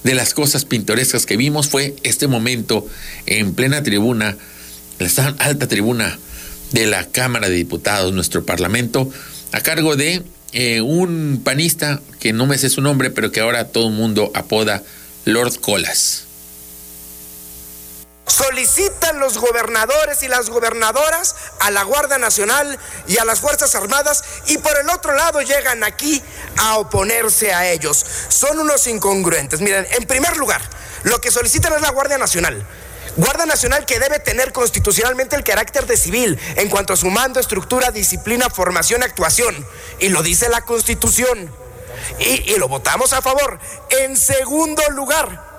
[0.03, 2.87] De las cosas pintorescas que vimos fue este momento
[3.27, 4.39] en plena tribuna,
[4.99, 6.19] la alta tribuna
[6.71, 9.13] de la Cámara de Diputados, nuestro Parlamento,
[9.53, 13.69] a cargo de eh, un panista que no me sé su nombre, pero que ahora
[13.69, 14.83] todo el mundo apoda
[15.25, 16.25] Lord Colas
[18.33, 24.25] solicitan los gobernadores y las gobernadoras a la Guardia Nacional y a las Fuerzas Armadas
[24.47, 26.23] y por el otro lado llegan aquí
[26.57, 28.05] a oponerse a ellos.
[28.29, 29.61] Son unos incongruentes.
[29.61, 30.63] Miren, en primer lugar,
[31.05, 32.67] lo que solicitan es la Guardia Nacional.
[33.17, 37.41] Guardia Nacional que debe tener constitucionalmente el carácter de civil en cuanto a su mando,
[37.41, 39.67] estructura, disciplina, formación, actuación.
[39.99, 41.51] Y lo dice la Constitución.
[42.19, 43.59] Y, y lo votamos a favor.
[43.91, 45.53] En segundo lugar,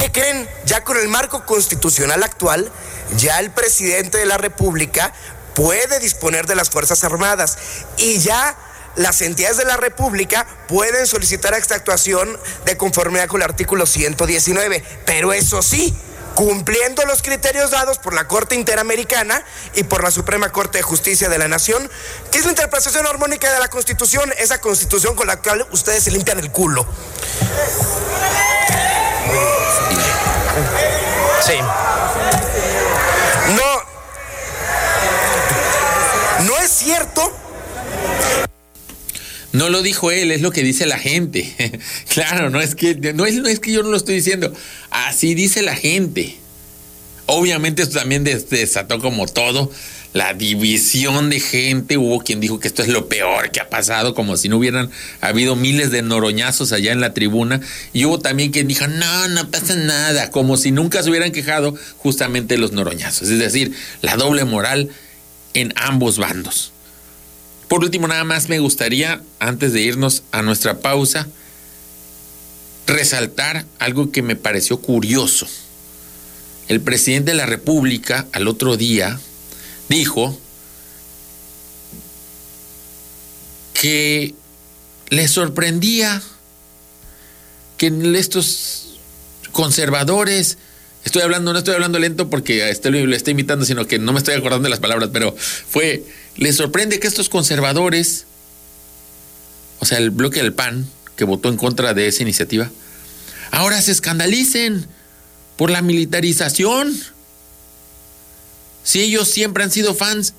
[0.00, 0.48] ¿Qué creen?
[0.64, 2.72] Ya con el marco constitucional actual,
[3.18, 5.12] ya el presidente de la República
[5.54, 7.58] puede disponer de las Fuerzas Armadas
[7.98, 8.56] y ya
[8.96, 14.82] las entidades de la República pueden solicitar esta actuación de conformidad con el artículo 119.
[15.04, 15.94] Pero eso sí,
[16.34, 21.28] cumpliendo los criterios dados por la Corte Interamericana y por la Suprema Corte de Justicia
[21.28, 21.90] de la Nación,
[22.30, 26.10] que es la interpretación armónica de la Constitución, esa Constitución con la cual ustedes se
[26.10, 26.86] limpian el culo.
[31.44, 31.58] Sí.
[33.52, 33.90] No.
[36.44, 37.39] No es cierto.
[39.52, 41.54] No lo dijo él, es lo que dice la gente.
[42.08, 44.52] claro, no es que no es, no es que yo no lo estoy diciendo.
[44.90, 46.36] Así dice la gente.
[47.26, 49.70] Obviamente esto también desató como todo
[50.12, 51.96] la división de gente.
[51.96, 54.90] Hubo quien dijo que esto es lo peor que ha pasado, como si no hubieran
[55.20, 57.60] habido miles de noroñazos allá en la tribuna.
[57.92, 61.76] Y hubo también quien dijo, no, no pasa nada, como si nunca se hubieran quejado
[61.98, 63.28] justamente los noroñazos.
[63.28, 64.90] Es decir, la doble moral
[65.54, 66.72] en ambos bandos.
[67.70, 71.28] Por último, nada más me gustaría, antes de irnos a nuestra pausa,
[72.84, 75.46] resaltar algo que me pareció curioso.
[76.66, 79.20] El presidente de la República al otro día,
[79.88, 80.36] dijo
[83.72, 84.34] que
[85.10, 86.20] le sorprendía
[87.76, 88.98] que estos
[89.52, 90.58] conservadores,
[91.04, 94.18] estoy hablando, no estoy hablando lento porque este lo, estoy imitando, sino que no me
[94.18, 96.02] estoy acordando de las palabras, pero fue,
[96.36, 98.26] le sorprende que estos conservadores,
[99.80, 102.70] o sea, el bloque del PAN, que votó en contra de esa iniciativa,
[103.50, 104.86] ahora se escandalicen
[105.56, 106.98] por la militarización.
[108.82, 110.34] Si ellos siempre han sido fans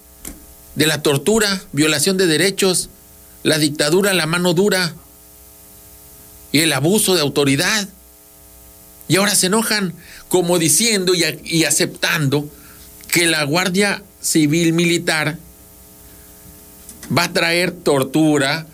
[0.76, 2.90] de la tortura, violación de derechos,
[3.44, 4.94] la dictadura, la mano dura
[6.52, 7.88] y el abuso de autoridad.
[9.08, 9.94] Y ahora se enojan
[10.30, 12.50] como diciendo y, y aceptando
[13.08, 15.38] que la Guardia Civil Militar
[17.16, 18.68] va a traer tortura,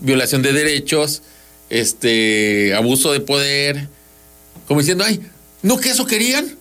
[0.00, 1.22] violación de derechos,
[1.70, 3.88] este abuso de poder,
[4.66, 5.20] como diciendo, ay,
[5.62, 6.56] ¿no que eso querían?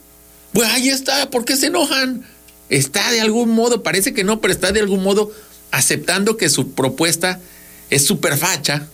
[0.54, 2.26] Pues ahí está, ¿por qué se enojan?
[2.70, 5.32] Está de algún modo, parece que no, pero está de algún modo
[5.72, 7.40] aceptando que su propuesta
[7.90, 8.88] es súper facha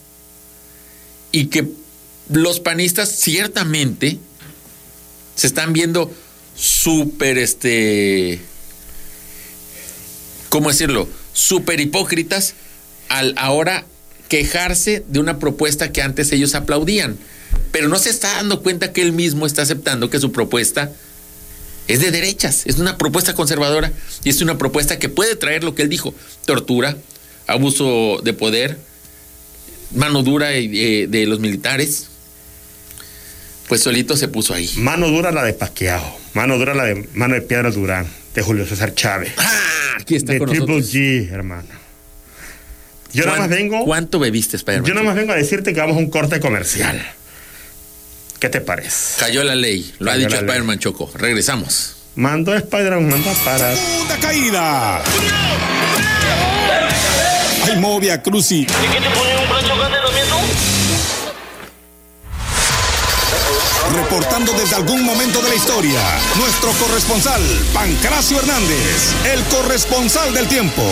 [1.31, 1.67] y que
[2.29, 4.19] los panistas ciertamente
[5.35, 6.11] se están viendo
[6.55, 8.39] súper, este,
[10.49, 11.07] ¿cómo decirlo?
[11.33, 12.53] Súper hipócritas
[13.09, 13.85] al ahora
[14.29, 17.17] quejarse de una propuesta que antes ellos aplaudían.
[17.71, 20.91] Pero no se está dando cuenta que él mismo está aceptando que su propuesta
[21.87, 23.91] es de derechas, es una propuesta conservadora
[24.23, 26.15] y es una propuesta que puede traer lo que él dijo,
[26.45, 26.97] tortura,
[27.45, 28.77] abuso de poder,
[29.93, 32.07] mano dura de, de los militares.
[33.67, 34.69] Pues solito se puso ahí.
[34.77, 38.65] Mano dura la de Pasqueado, mano dura la de mano de Piedra Durán, de Julio
[38.65, 39.33] César Chávez.
[39.37, 40.93] Ah, aquí está de con Triple nosotros.
[40.93, 41.67] G, hermano.
[43.13, 44.87] Yo nada más ¿Cuán- vengo, ¿Cuánto bebiste, Spider-Man?
[44.87, 46.99] yo nada más vengo a decirte que vamos a un corte comercial.
[48.39, 49.19] ¿Qué te parece?
[49.19, 50.35] Cayó la ley, lo ha dicho.
[50.35, 51.11] Spider-Man Choco.
[51.15, 51.95] Regresamos.
[52.15, 53.75] Mando a Spider-Man, mando a parar.
[53.77, 55.03] Segunda caída.
[57.63, 58.67] Ay, Movia Cruci.
[64.13, 65.99] Desde algún momento de la historia,
[66.37, 67.41] nuestro corresponsal,
[67.73, 70.83] Pancracio Hernández, el corresponsal del tiempo.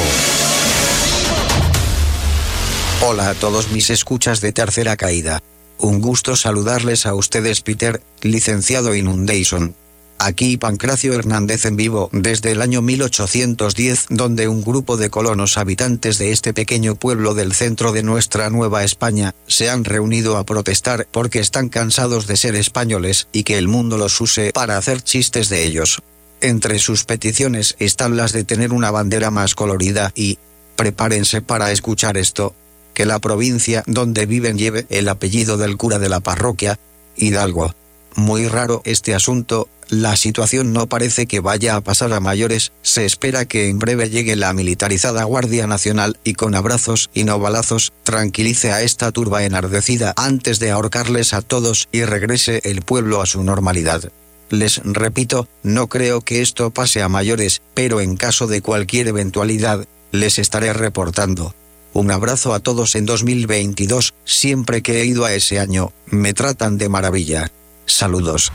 [3.06, 5.40] Hola a todos mis escuchas de tercera caída.
[5.78, 9.76] Un gusto saludarles a ustedes Peter, licenciado Inundation.
[10.24, 16.20] Aquí Pancracio Hernández en vivo desde el año 1810 donde un grupo de colonos habitantes
[16.20, 21.08] de este pequeño pueblo del centro de nuestra Nueva España se han reunido a protestar
[21.10, 25.50] porque están cansados de ser españoles y que el mundo los use para hacer chistes
[25.50, 26.04] de ellos.
[26.40, 30.38] Entre sus peticiones están las de tener una bandera más colorida y,
[30.76, 32.54] prepárense para escuchar esto,
[32.94, 36.78] que la provincia donde viven lleve el apellido del cura de la parroquia,
[37.16, 37.74] Hidalgo.
[38.16, 43.06] Muy raro este asunto, la situación no parece que vaya a pasar a mayores, se
[43.06, 47.94] espera que en breve llegue la militarizada Guardia Nacional y con abrazos y no balazos
[48.04, 53.26] tranquilice a esta turba enardecida antes de ahorcarles a todos y regrese el pueblo a
[53.26, 54.12] su normalidad.
[54.50, 59.88] Les repito, no creo que esto pase a mayores, pero en caso de cualquier eventualidad,
[60.12, 61.56] les estaré reportando.
[61.94, 66.78] Un abrazo a todos en 2022, siempre que he ido a ese año, me tratan
[66.78, 67.52] de maravilla.
[67.92, 68.52] Saludos.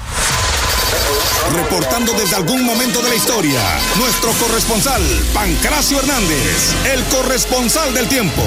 [1.54, 3.60] Reportando desde algún momento de la historia,
[3.96, 8.42] nuestro corresponsal, Pancracio Hernández, el corresponsal del tiempo.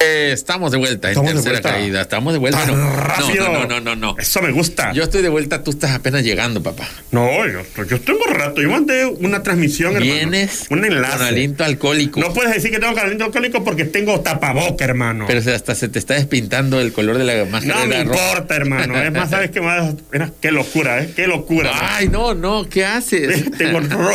[0.00, 1.70] Estamos de vuelta en Estamos de tercera vuelta.
[1.70, 2.00] caída.
[2.02, 2.64] Estamos de vuelta.
[2.64, 3.48] Tan No, rápido.
[3.48, 4.16] No, no, no, no, no.
[4.18, 4.92] Eso me gusta.
[4.92, 6.88] Yo estoy de vuelta, tú estás apenas llegando, papá.
[7.10, 8.62] No, yo, yo tengo rato.
[8.62, 10.12] Yo mandé una transmisión, hermano.
[10.12, 11.16] Vienes Un enlace.
[11.18, 12.20] con aliento alcohólico.
[12.20, 15.24] No puedes decir que tengo aliento alcohólico porque tengo tapaboca, hermano.
[15.26, 18.96] Pero hasta se te está despintando el color de la máscara no me importa, hermano.
[19.00, 19.94] Es más, ¿sabes qué más?
[20.12, 21.12] Mira, qué locura, ¿eh?
[21.14, 21.72] Qué locura.
[21.74, 23.50] Ay, no, no, ¿qué haces?
[23.58, 24.12] tengo ro-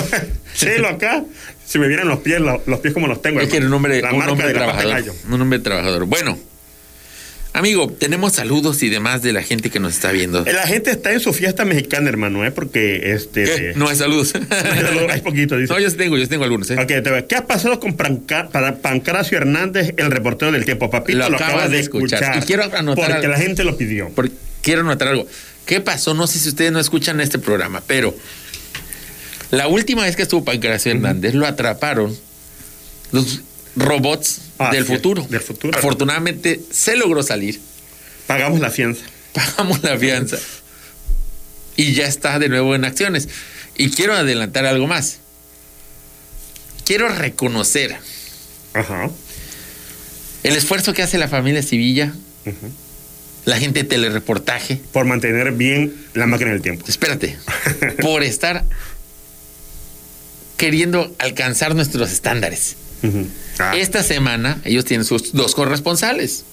[0.55, 1.23] chelo acá.
[1.73, 3.41] Si me vieran los pies, los, los pies como los tengo.
[3.41, 5.03] Es que era un hombre, La un hombre trabajador.
[5.27, 6.05] Un hombre trabajador.
[6.05, 6.37] Bueno,
[7.53, 10.43] amigo, tenemos saludos y demás de la gente que nos está viendo.
[10.45, 12.51] La gente está en su fiesta mexicana, hermano, ¿eh?
[12.51, 13.43] Porque este.
[13.45, 13.73] ¿Qué?
[13.75, 14.33] No hay saludos.
[15.09, 15.73] Hay poquito, dice.
[15.73, 16.69] No, yo tengo, yo tengo algunos.
[16.71, 16.75] ¿eh?
[16.79, 17.27] Ok.
[17.27, 20.91] ¿Qué ha pasado con Panca- para Pancracio Hernández, el reportero del tiempo?
[20.91, 22.21] Papito, Lo lo, acabas acabas de escuchar.
[22.21, 22.43] escuchar.
[22.43, 23.27] Y quiero anotar Porque algo.
[23.29, 24.09] la gente lo pidió.
[24.13, 25.25] Porque quiero notar algo.
[25.65, 26.13] ¿Qué pasó?
[26.13, 28.13] No sé si ustedes no escuchan este programa, pero
[29.55, 32.17] la última vez que estuvo Pancracio Hernández lo atraparon
[33.11, 33.41] los
[33.75, 35.25] robots Ah, del sí, futuro.
[35.29, 35.77] del futuro.
[35.77, 37.59] Afortunadamente se logró salir.
[38.27, 39.03] Pagamos la fianza.
[39.33, 40.37] Pagamos la fianza.
[41.75, 43.27] Y ya está de nuevo en acciones.
[43.75, 45.17] Y quiero adelantar algo más.
[46.85, 47.95] Quiero reconocer
[48.73, 49.09] Ajá.
[50.43, 52.13] el esfuerzo que hace la familia Sevilla,
[53.45, 56.85] la gente de telereportaje, Por mantener bien la máquina del tiempo.
[56.87, 57.37] espérate,
[58.01, 58.65] por estar
[60.63, 62.77] queriendo alcanzar nuestros estándares.
[63.59, 66.45] Ah, Esta semana ellos tienen sus dos corresponsales.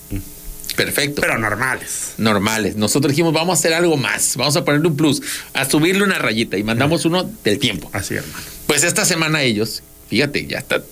[0.75, 1.21] Perfecto.
[1.21, 2.15] pero normales.
[2.19, 2.75] normales.
[2.75, 5.23] Nosotros dijimos, vamos a hacer algo más, vamos a ponerle un plus,
[5.55, 7.89] a subirle una rayita y mandamos uno del tiempo.
[7.93, 8.43] Así, hermano.
[8.67, 10.83] Pues esta semana ellos, fíjate, ya está,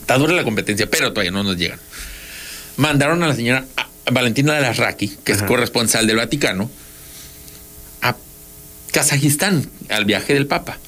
[0.00, 1.78] está dura la competencia, pero todavía no nos llegan.
[2.78, 3.66] Mandaron a la señora
[4.10, 5.46] Valentina de la Raki, que es Ajá.
[5.48, 6.70] corresponsal del Vaticano,
[8.00, 8.16] a
[8.90, 10.78] Kazajistán, al viaje del Papa.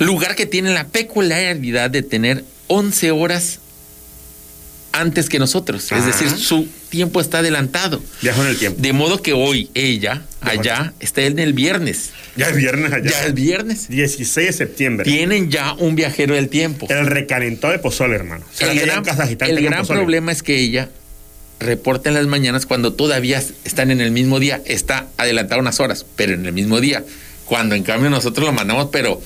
[0.00, 3.60] Lugar que tiene la peculiaridad de tener 11 horas
[4.92, 5.92] antes que nosotros.
[5.92, 8.02] Es decir, su tiempo está adelantado.
[8.22, 8.80] Viajó en el tiempo.
[8.82, 10.60] De modo que hoy ella, Viajó.
[10.60, 12.10] allá, está en el viernes.
[12.36, 13.10] Ya es viernes allá.
[13.10, 13.88] Ya es viernes.
[13.88, 15.04] 16 de septiembre.
[15.04, 16.86] Tienen ya un viajero del tiempo.
[16.90, 18.44] El recalentado de pozole, hermano.
[18.52, 19.04] O sea, El gran,
[19.80, 20.88] el problema es que ella
[21.60, 24.60] reporta en las mañanas cuando todavía están en el mismo día.
[24.64, 27.04] Está adelantada unas horas, pero en el mismo día.
[27.44, 29.20] Cuando en cambio nosotros lo mandamos, pero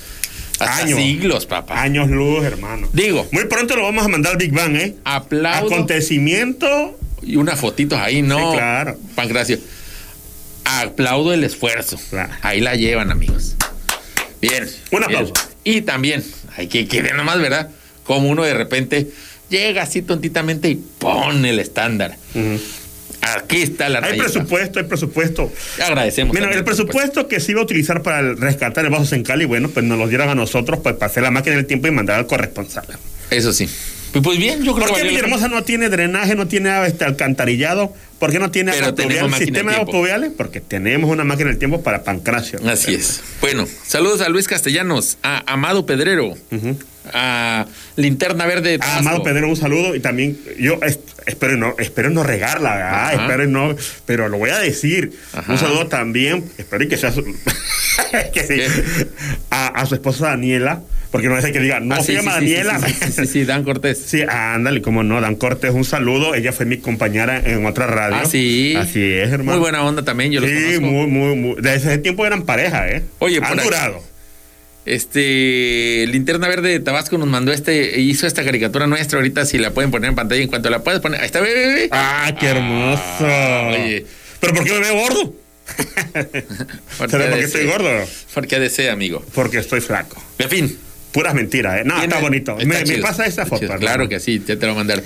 [0.61, 0.99] hasta Años.
[0.99, 1.81] siglos, papá.
[1.83, 2.89] Años luz, hermano.
[2.93, 4.95] Digo, Muy pronto lo vamos a mandar al Big Bang, ¿eh?
[5.05, 6.99] aplaudo Acontecimiento.
[7.23, 8.53] y unas fotitos ahí, ¿no?
[8.53, 8.97] Sí, claro.
[9.15, 9.59] Pancracio.
[10.65, 11.99] Aplaudo el esfuerzo.
[12.11, 12.33] Claro.
[12.43, 13.55] Ahí la llevan, amigos.
[14.41, 14.65] Bien.
[14.65, 15.05] Un bien.
[15.05, 15.33] aplauso.
[15.65, 16.25] Y también,
[16.57, 17.71] hay que que nomás, ¿verdad?
[18.05, 19.09] Como uno de repente
[19.51, 22.17] llega así tontitamente y pone el estándar.
[23.37, 25.53] Aquí está la Hay presupuesto, hay presupuesto.
[25.83, 26.35] Agradecemos.
[26.35, 29.69] Mira, el presupuesto que se iba a utilizar para rescatar el vasos en Cali, bueno,
[29.69, 32.19] pues nos lo dieron a nosotros pues, para hacer la máquina del tiempo y mandar
[32.19, 32.87] al corresponsal.
[33.31, 33.69] Eso sí.
[34.13, 36.87] Pues, pues bien, yo creo ¿Por qué valió la Villahermosa no tiene drenaje, no tiene
[36.87, 37.93] este, alcantarillado?
[38.25, 40.31] ¿Por qué no tiene Pero agua tenemos pluvial, máquina sistema de?
[40.31, 42.59] Porque tenemos una máquina del tiempo para Pancracio.
[42.69, 43.21] Así es.
[43.41, 46.35] Bueno, saludos a Luis Castellanos, a Amado Pedrero,
[47.13, 47.67] a
[47.97, 48.75] Linterna Verde.
[48.75, 48.99] A Tabasco.
[49.01, 53.77] Amado Pedro, un saludo y también yo es- espero no, espero no regarla, espero no,
[54.07, 55.13] pero lo voy a decir.
[55.33, 55.53] Ajá.
[55.53, 57.23] Un saludo también, espero que sea su,
[58.33, 58.69] que sí, ¿Qué?
[59.51, 60.83] a, a su esposa Daniela,
[61.15, 62.81] porque no es que diga, no Ah, se llama sí, Daniela.
[62.81, 64.03] Sí, sí, Dan Cortés.
[64.05, 66.35] Sí, ándale, como no, Dan Cortés, un saludo.
[66.35, 68.17] Ella fue mi compañera en otra radio.
[68.21, 68.75] Ah, sí.
[68.77, 69.53] Así es, hermano.
[69.53, 70.81] Muy buena onda también, yo los Sí, conozco.
[70.87, 71.55] muy, muy, muy.
[71.63, 73.05] Desde ese tiempo eran pareja, ¿eh?
[73.21, 74.03] Oye, por han aquí- durado.
[74.87, 79.71] Este, Linterna Verde de Tabasco nos mandó este, hizo esta caricatura nuestra ahorita, si la
[79.71, 81.89] pueden poner en pantalla, en cuanto la puedas poner, ahí está, ve, ve, ve.
[81.93, 83.01] Ah, qué hermoso.
[83.21, 84.05] Ah, oye.
[84.41, 85.35] ¿Pero por qué me veo gordo?
[86.99, 87.89] Porque ¿Sabes ha por de qué estoy gordo?
[88.35, 89.25] Porque desea, amigo.
[89.33, 90.21] Porque estoy flaco.
[90.41, 90.79] En fin.
[91.15, 91.85] Puras mentiras, ¿eh?
[91.85, 92.59] No, está bonito.
[92.59, 93.63] está me, pasa esa foto.
[93.63, 93.81] hermano.
[93.81, 95.05] Claro que sí, ya te lo voy a mandar.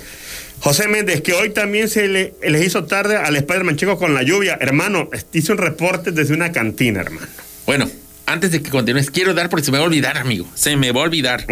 [0.59, 4.23] José Méndez, que hoy también se le, les hizo tarde al Spider-Man chico con la
[4.23, 4.57] lluvia.
[4.59, 7.27] Hermano, hice un reporte desde una cantina, hermano.
[7.67, 7.87] Bueno,
[8.25, 10.47] antes de que continúes, quiero dar porque se me va a olvidar, amigo.
[10.55, 11.45] Se me va a olvidar.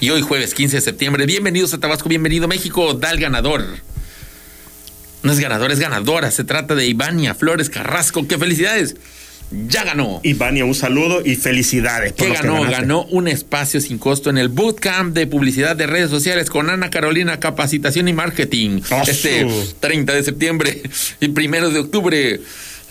[0.00, 3.64] Y hoy jueves 15 de septiembre, bienvenidos a Tabasco, bienvenido México, da el ganador.
[5.22, 6.32] No es ganador, es ganadora.
[6.32, 8.26] Se trata de Ivania Flores Carrasco.
[8.26, 8.96] ¡Qué felicidades!
[9.68, 10.20] Ya ganó.
[10.22, 12.12] Ivania, un saludo y felicidades.
[12.12, 12.62] por ¿Qué lo que ganó?
[12.70, 16.90] Ganó un espacio sin costo en el Bootcamp de publicidad de redes sociales con Ana
[16.90, 18.80] Carolina Capacitación y Marketing.
[18.90, 19.74] Ah, Este su.
[19.80, 20.82] 30 de septiembre
[21.20, 22.40] y primero de octubre.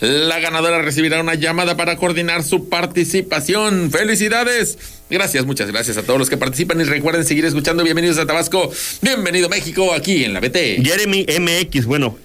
[0.00, 3.90] La ganadora recibirá una llamada para coordinar su participación.
[3.92, 4.76] ¡Felicidades!
[5.08, 7.84] Gracias, muchas gracias a todos los que participan y recuerden seguir escuchando.
[7.84, 8.72] Bienvenidos a Tabasco.
[9.00, 10.82] Bienvenido México aquí en la BT.
[10.84, 12.18] Jeremy MX, bueno,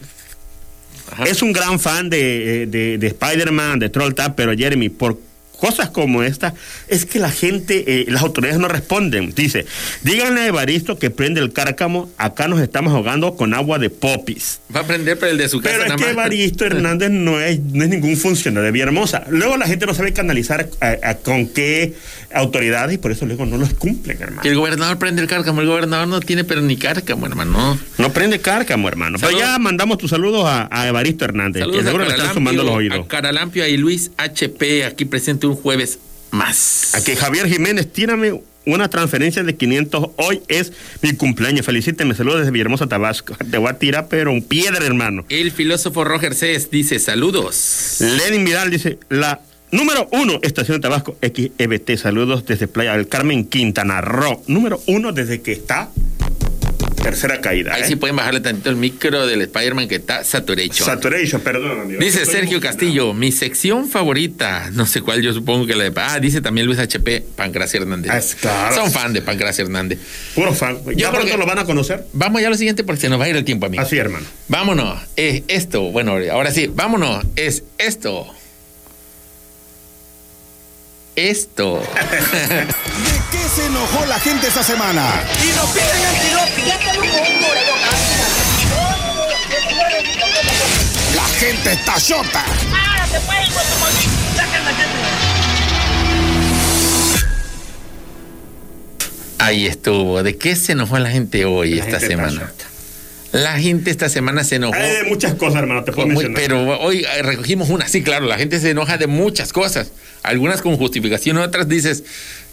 [1.12, 1.24] Ajá.
[1.26, 5.20] es un gran fan de, de- de Spider-Man, de Troll Tap, pero Jeremy, por
[5.58, 6.54] cosas como esta,
[6.88, 9.34] es que la gente, eh, las autoridades no responden.
[9.34, 9.66] Dice,
[10.04, 14.60] díganle a Evaristo que prende el cárcamo, acá nos estamos ahogando con agua de popis.
[14.76, 16.12] Va a aprender pero el de su casa Pero es nada que.
[16.12, 19.24] Evaristo Hernández no es, no es ningún funcionario de Villahermosa.
[19.30, 21.96] Luego la gente no sabe canalizar a- a con qué
[22.34, 24.42] autoridades y por eso luego no los cumplen, hermano.
[24.42, 25.62] Que el gobernador prende el cárcamo.
[25.62, 27.80] El gobernador no tiene pero ni cárcamo, hermano.
[27.98, 29.18] No prende cárcamo, hermano.
[29.20, 32.64] Pero ya mandamos tus saludos a, a Evaristo Hernández, Saludos que seguro le están sumando
[32.64, 33.00] los oídos.
[33.00, 36.00] A Caralampio y Luis HP, aquí presente un jueves
[36.32, 36.94] más.
[36.96, 40.10] A que Javier Jiménez, tírame una transferencia de 500.
[40.18, 41.66] Hoy es mi cumpleaños.
[41.66, 42.14] Felicíteme.
[42.14, 43.36] Saludos desde Villahermosa, Tabasco.
[43.52, 45.26] Te voy a tirar, pero un piedra, hermano.
[45.30, 47.98] El filósofo Roger Cés dice saludos.
[48.00, 51.98] Lenin Vidal dice: La número uno, Estación de Tabasco, XEBT.
[51.98, 54.44] Saludos desde Playa del Carmen, Quintana Roo.
[54.48, 55.90] Número uno desde que está
[57.08, 57.74] tercera caída.
[57.74, 57.86] Ahí ¿eh?
[57.88, 60.86] sí pueden bajarle tantito el micro del Spider-Man que está saturation.
[60.86, 62.00] Saturation, perdón, amigo.
[62.00, 62.62] Dice Sergio emocionado.
[62.62, 65.94] Castillo, mi sección favorita, no sé cuál, yo supongo que la de...
[65.96, 68.12] Ah, dice también Luis HP, Pancracia Hernández.
[68.12, 68.76] Ah, es claro.
[68.76, 70.00] Son fan de Pancracia Hernández.
[70.36, 70.80] Puro fan.
[70.96, 72.06] Ya pronto lo van a conocer.
[72.14, 73.82] Vamos ya a lo siguiente porque se nos va a ir el tiempo, amigo.
[73.82, 74.26] Así, hermano.
[74.48, 78.28] Vámonos, es esto, bueno, ahora sí, vámonos, es esto.
[81.18, 81.80] Esto.
[81.80, 82.68] ¿De
[83.32, 85.24] qué se enojó la gente esta semana?
[85.44, 86.62] Y nos piden antidopi.
[91.16, 92.46] La gente está chota.
[99.40, 100.22] Ahí estuvo.
[100.22, 102.52] ¿De qué se enojó la gente hoy, La esta gente está semana?
[103.44, 104.74] La gente esta semana se enojó.
[104.76, 106.42] Hay de muchas cosas, hermano, te puedo muy- mencionar.
[106.42, 109.92] pero hoy eh, recogimos una, sí, claro, la gente se enoja de muchas cosas,
[110.24, 112.04] algunas con justificación, otras dices,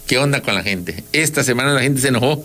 [0.07, 1.03] ¿qué onda con la gente?
[1.13, 2.43] Esta semana la gente se enojó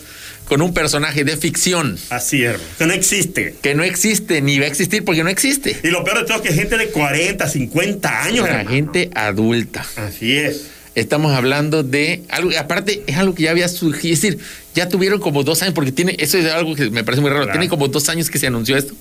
[0.49, 3.55] con un personaje de ficción Así es, hermano, que no existe.
[3.62, 5.76] que no existe ni va a existir porque no existe.
[5.84, 8.70] Y lo peor de todo es que gente de 40, 50 años, La hermano.
[8.70, 9.86] gente adulta.
[9.97, 10.62] Así es.
[10.97, 14.38] Estamos hablando de algo, aparte es algo que ya había surgido, es decir,
[14.74, 17.42] ya tuvieron como dos años, porque tiene, eso es algo que me parece muy raro,
[17.44, 17.58] Claro.
[17.58, 18.94] tiene como dos años que se anunció esto.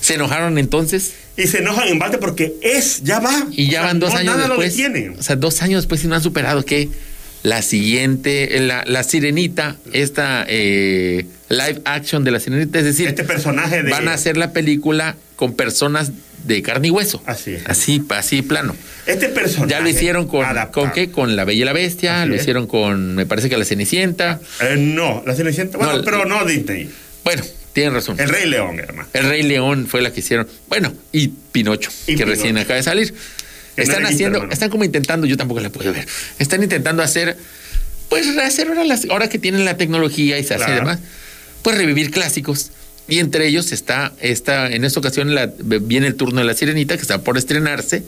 [0.00, 3.46] Se enojaron entonces Y se enojan en parte porque es, ya va.
[3.50, 4.76] Y ya O sea, van dos no, años nada después.
[4.78, 5.16] lo detiene.
[5.18, 6.88] O sea, dos años después y no han superado que
[7.42, 13.24] la siguiente, la, la sirenita, esta eh, live action de la sirenita, es decir, Este
[13.24, 13.90] personaje de.
[13.90, 16.10] van a hacer la película con personas
[16.46, 17.22] de carne y hueso.
[17.26, 17.62] Así es.
[17.66, 18.74] Así, así plano.
[19.06, 19.70] Este personaje.
[19.70, 20.46] Ya lo hicieron con.
[20.72, 21.10] ¿con qué?
[21.10, 22.42] Con La Bella y la Bestia, Así lo es.
[22.42, 24.40] hicieron con, me parece que La Cenicienta.
[24.60, 25.78] Eh, no, la Cenicienta.
[25.78, 26.90] Bueno, No, pero no Disney.
[27.24, 27.42] Bueno,
[27.72, 28.18] tienen razón.
[28.20, 29.08] El Rey León, hermano.
[29.12, 30.46] El Rey León fue la que hicieron.
[30.68, 32.30] Bueno, y Pinocho, Y que Pinocho.
[32.30, 33.14] recién acaba de salir.
[33.74, 36.06] Que Están haciendo, están como intentando, yo tampoco la puedo ver.
[36.38, 37.36] Están intentando hacer,
[38.08, 40.80] pues rehacer ahora, las, ahora que tienen la tecnología y se hace y Claro.
[40.86, 41.00] demás,
[41.62, 42.70] pues revivir clásicos.
[43.08, 46.96] Y entre ellos está, esta, en esta ocasión la- viene el turno de la Sirenita,
[46.96, 48.02] que está por estrenarse.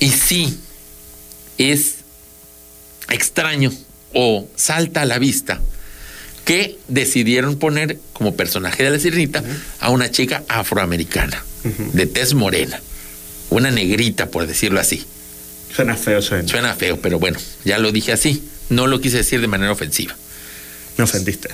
[0.00, 0.58] Y sí,
[1.58, 1.96] es
[3.10, 3.72] extraño
[4.12, 5.60] o salta a la vista
[6.44, 9.42] que decidieron poner como personaje de la sirenita
[9.80, 11.42] a una chica afroamericana,
[11.94, 12.80] de tez morena,
[13.50, 15.04] una negrita, por decirlo así.
[15.74, 16.46] Suena feo, suena.
[16.48, 18.42] Suena feo, pero bueno, ya lo dije así.
[18.68, 20.14] No lo quise decir de manera ofensiva.
[20.98, 21.48] Me ofendiste.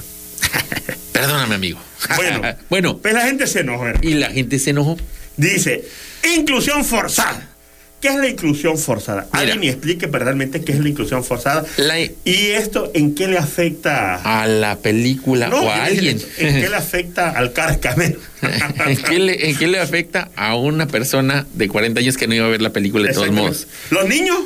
[1.13, 1.79] Perdóname, amigo.
[2.17, 2.41] Bueno.
[2.71, 4.09] bueno, Pues la gente se enojó, hermano.
[4.09, 4.97] y la gente se enojó.
[5.37, 5.85] Dice,
[6.37, 7.47] inclusión forzada.
[8.01, 9.27] ¿Qué es la inclusión forzada?
[9.27, 9.39] Mira.
[9.41, 11.67] Alguien me explique verdaderamente qué es la inclusión forzada.
[11.77, 16.23] La- ¿Y esto en qué le afecta a la película No, o a ¿en- alguien.
[16.39, 18.17] ¿En qué le afecta al carcameno?
[18.87, 22.35] ¿En qué, le, en qué le afecta a una persona de 40 años que no
[22.35, 23.67] iba a ver la película de todos modos?
[23.91, 24.39] ¿Los niños?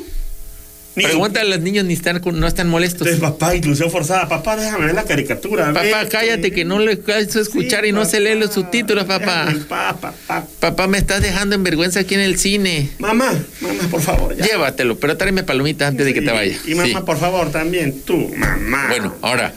[0.97, 3.09] Ni- Pregúntale a los niños ni están, no están molestos.
[3.09, 4.28] Entonces, papá, inclusión forzada.
[4.28, 5.72] Papá, déjame ver la caricatura.
[5.72, 9.05] Papá, cállate que no le a escuchar Sí, y no se lee los papá, subtítulos,
[9.05, 9.47] papá.
[9.68, 10.47] paz, papá.
[10.61, 12.90] Papá, me estás dejando en vergüenza aquí en el cine.
[12.99, 14.36] Mamá, mamá, por favor.
[14.36, 14.47] ya.
[14.47, 16.57] Llévatelo, pero tráeme palomitas antes de que te vaya.
[16.64, 17.05] Y mamá, Sí.
[17.05, 18.86] por favor, también tú, mamá.
[18.88, 19.53] Bueno, ahora,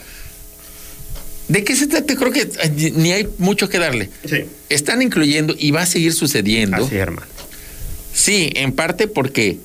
[1.46, 2.16] ¿de qué se trata?
[2.16, 2.48] Creo que
[2.96, 4.10] ni hay mucho que darle.
[4.28, 6.84] Sí, Están incluyendo y va a seguir sucediendo.
[6.84, 7.26] así, hermano.
[8.12, 9.58] Sí, en parte porque,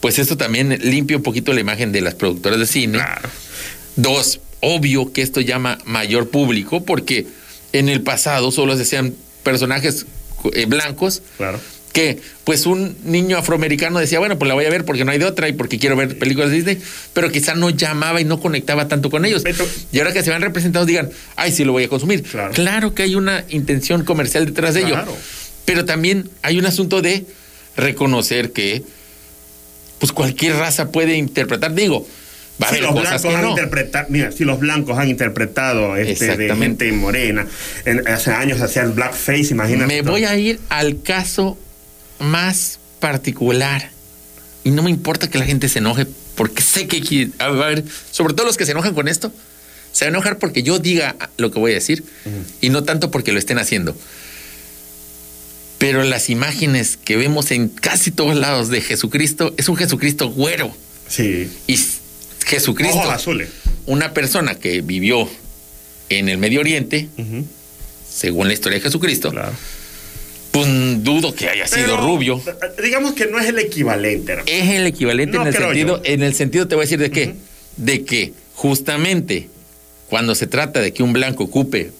[0.00, 2.98] pues esto también limpia un poquito la imagen de las productoras de cine.
[2.98, 3.28] Claro.
[3.96, 7.26] Dos, obvio que esto llama mayor público porque
[7.72, 10.06] en el pasado solo se hacían personajes
[10.54, 11.60] eh, blancos Claro.
[11.92, 15.18] que pues un niño afroamericano decía, bueno, pues la voy a ver porque no hay
[15.18, 16.78] de otra y porque quiero ver películas de Disney,
[17.12, 19.42] pero quizá no llamaba y no conectaba tanto con ellos.
[19.42, 22.22] Pero- y ahora que se van representados digan, ay, sí lo voy a consumir.
[22.54, 22.94] Claro.
[22.94, 25.16] que hay una intención comercial detrás de ello, Claro.
[25.64, 27.26] pero también hay un asunto de
[27.76, 28.82] reconocer que
[29.98, 32.06] pues cualquier raza puede interpretar, digo,
[32.62, 33.50] va a Si haber los blancos que han no.
[33.50, 37.46] interpretado, mira, si los blancos han interpretado este, de gente morena,
[37.84, 39.86] en- hace años hacían blackface, imagínate.
[39.86, 41.58] Me voy a ir al caso
[42.18, 43.90] más particular.
[44.64, 47.84] Y no me importa que la gente se enoje, porque sé que aquí- a ver,
[48.10, 49.32] sobre todo los que se enojan con esto,
[49.92, 52.04] se van a enojar porque yo diga lo que voy a decir
[52.60, 53.96] y no tanto porque lo estén haciendo.
[55.78, 60.74] Pero las imágenes que vemos en casi todos lados de Jesucristo es un Jesucristo güero.
[61.08, 61.48] Sí.
[61.66, 61.78] Y
[62.44, 63.48] Jesucristo, Ojos azules.
[63.86, 65.28] una persona que vivió
[66.08, 67.08] en el Medio Oriente,
[68.10, 69.52] según la historia de Jesucristo, Claro.
[70.50, 70.66] pues
[71.04, 72.42] dudo que haya sido rubio.
[72.46, 74.50] eh, Digamos que no es el equivalente, hermano.
[74.50, 76.02] Es el equivalente No en el sentido, yo.
[76.12, 77.34] en el sentido te voy a decir de qué,
[77.76, 79.48] de que justamente
[80.08, 81.92] cuando se trata de que un blanco ocupe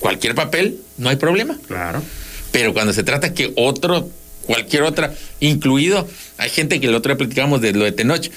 [0.00, 1.56] cualquier papel, no hay problema.
[1.66, 2.02] Claro.
[2.52, 4.08] Pero cuando se trata que otro,
[4.46, 8.30] cualquier otra, incluido, hay gente que el otro día platicábamos de lo de Tenoch,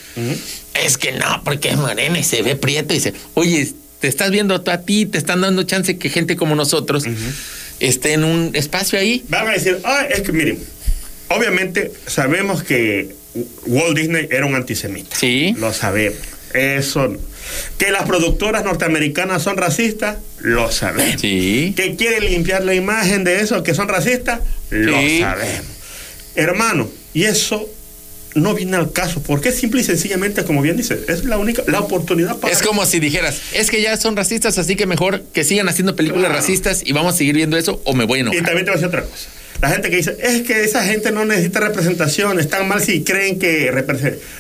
[0.74, 4.32] es que no, porque es morena y se ve prieto y dice, oye, te estás
[4.32, 7.05] viendo tú a ti, te están dando chance que gente como nosotros
[7.80, 9.24] esté en un espacio ahí.
[9.30, 10.60] Van a decir, ah, es que miren,
[11.30, 13.16] obviamente sabemos que
[13.66, 15.16] Walt Disney era un antisemita.
[15.16, 15.53] Sí.
[15.57, 16.18] Lo sabemos.
[16.53, 17.16] Eso.
[17.78, 21.20] Que las productoras norteamericanas son racistas, lo sabemos.
[21.22, 21.74] Sí.
[21.76, 24.39] Que quieren limpiar la imagen de eso, que son racistas,
[24.70, 25.20] lo Sí.
[25.20, 25.66] sabemos.
[26.36, 27.70] Hermano, y eso
[28.36, 31.80] no viene al caso, porque simple y sencillamente, como bien dice, es la única, la
[31.80, 32.54] oportunidad para...
[32.54, 35.95] Es como si dijeras, es que ya son racistas, así que mejor que sigan haciendo
[35.95, 36.36] películas Claro.
[36.39, 38.43] racistas y vamos a seguir viendo eso o me voy a Y enojar.
[38.45, 39.30] también te voy a decir otra cosa.
[39.62, 43.38] La gente que dice, es que esa gente no necesita representación, están mal si creen
[43.39, 43.70] que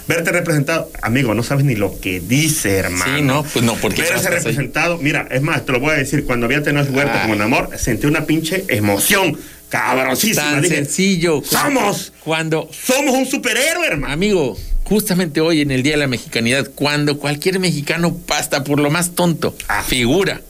[0.07, 0.89] verte representado.
[1.01, 3.17] Amigo, no sabes ni lo que dice, hermano.
[3.17, 4.33] Sí, no, pues no, porque Verse ahí.
[4.35, 7.69] representado, mira, es más, te lo voy a decir, cuando había tenido Huerta como amor,
[7.77, 10.41] sentí una pinche emoción cabrosísima.
[10.51, 11.41] Tan Dije, sencillo.
[11.43, 12.13] ¡Somos!
[12.23, 14.13] Cuando, Somos un superhéroe, hermano.
[14.13, 18.89] amigo, justamente hoy en el Día de la Mexicanidad, cuando cualquier mexicano pasta por lo
[18.89, 19.83] más tonto, Ah.
[19.85, 20.41] figura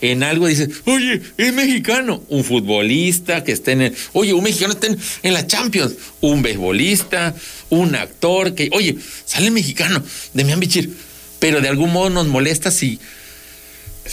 [0.00, 2.22] en algo, dice, oye, es mexicano.
[2.28, 5.94] Un futbolista que esté en el, oye, un mexicano está en, en la Champions.
[6.20, 7.34] Un beisbolista,
[7.70, 10.02] un actor que, oye, sale mexicano,
[10.34, 10.90] de Bichir.
[11.38, 12.98] Pero de algún modo nos molesta si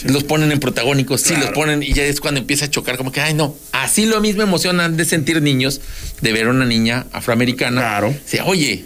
[0.03, 1.45] los ponen en protagónicos, si Claro.
[1.45, 3.55] los ponen y ya es cuando empieza a chocar, como que, ay, no.
[3.71, 5.81] Así lo mismo emocionan de sentir niños
[6.21, 7.81] de ver a una niña afroamericana.
[7.81, 8.15] Claro.
[8.25, 8.85] Dice, oye,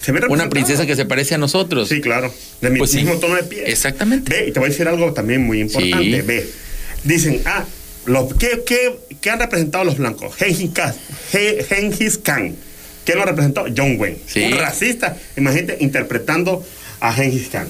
[0.00, 1.88] Se ve una princesa que se parece a nosotros.
[1.88, 2.32] Sí, claro.
[2.60, 2.98] De mi Pues sí.
[2.98, 3.64] mismo tono de piel.
[3.66, 4.30] Exactamente.
[4.32, 6.20] Ve, y te voy a decir algo también muy importante.
[6.20, 6.20] Sí.
[6.26, 6.48] Ve,
[7.04, 7.64] dicen, ah,
[8.06, 10.34] los, ¿qué, qué, qué han representado los blancos?
[10.36, 10.94] Gengis Khan.
[11.32, 12.54] Ge- Gengis Khan.
[13.04, 13.64] ¿Quién lo representó?
[13.76, 14.18] John Wayne.
[14.26, 14.44] Sí.
[14.44, 15.16] Un racista.
[15.36, 16.64] Imagínate interpretando
[17.00, 17.68] a Gengis Khan.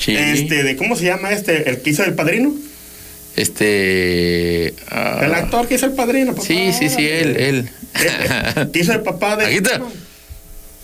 [0.00, 0.16] Sí.
[0.16, 1.68] Este, de, ¿Cómo se llama este?
[1.68, 2.54] ¿El que hizo el padrino?
[3.36, 4.74] Este.
[4.90, 6.32] ah, El actor que hizo el padrino.
[6.34, 6.46] papá.
[6.46, 7.70] Sí, sí, sí, él, él.
[8.72, 9.80] ¿Qué hizo el papá de Aquí está.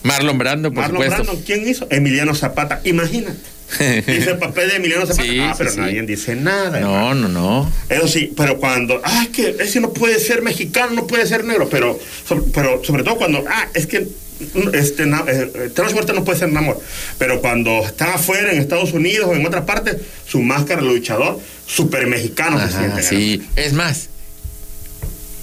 [0.02, 1.24] Marlon Brando, por Marlon supuesto.
[1.24, 1.42] Brando?
[1.44, 1.86] ¿Quién hizo?
[1.90, 2.80] Emiliano Zapata.
[2.84, 3.38] Imagínate.
[4.18, 5.22] Hizo el papel de Emiliano Zapata.
[5.22, 5.80] Sí, ah, pero sí, sí.
[5.80, 6.78] nadie dice nada.
[6.78, 7.14] hermano.
[7.14, 7.72] No, no, no.
[7.88, 11.44] Eso sí, pero cuando, ah, es que ese no puede ser mexicano, no puede ser
[11.44, 15.92] negro, pero, sobre, pero sobre todo cuando, ah, es que mm, este, eh, eh, Taylor
[15.92, 16.80] Swift no puede ser Namor,
[17.18, 22.06] pero cuando está afuera en Estados Unidos o en otras partes, su máscara luchador, súper
[22.08, 23.02] mexicano se siente.
[23.02, 23.42] sí.
[23.54, 24.08] Es más,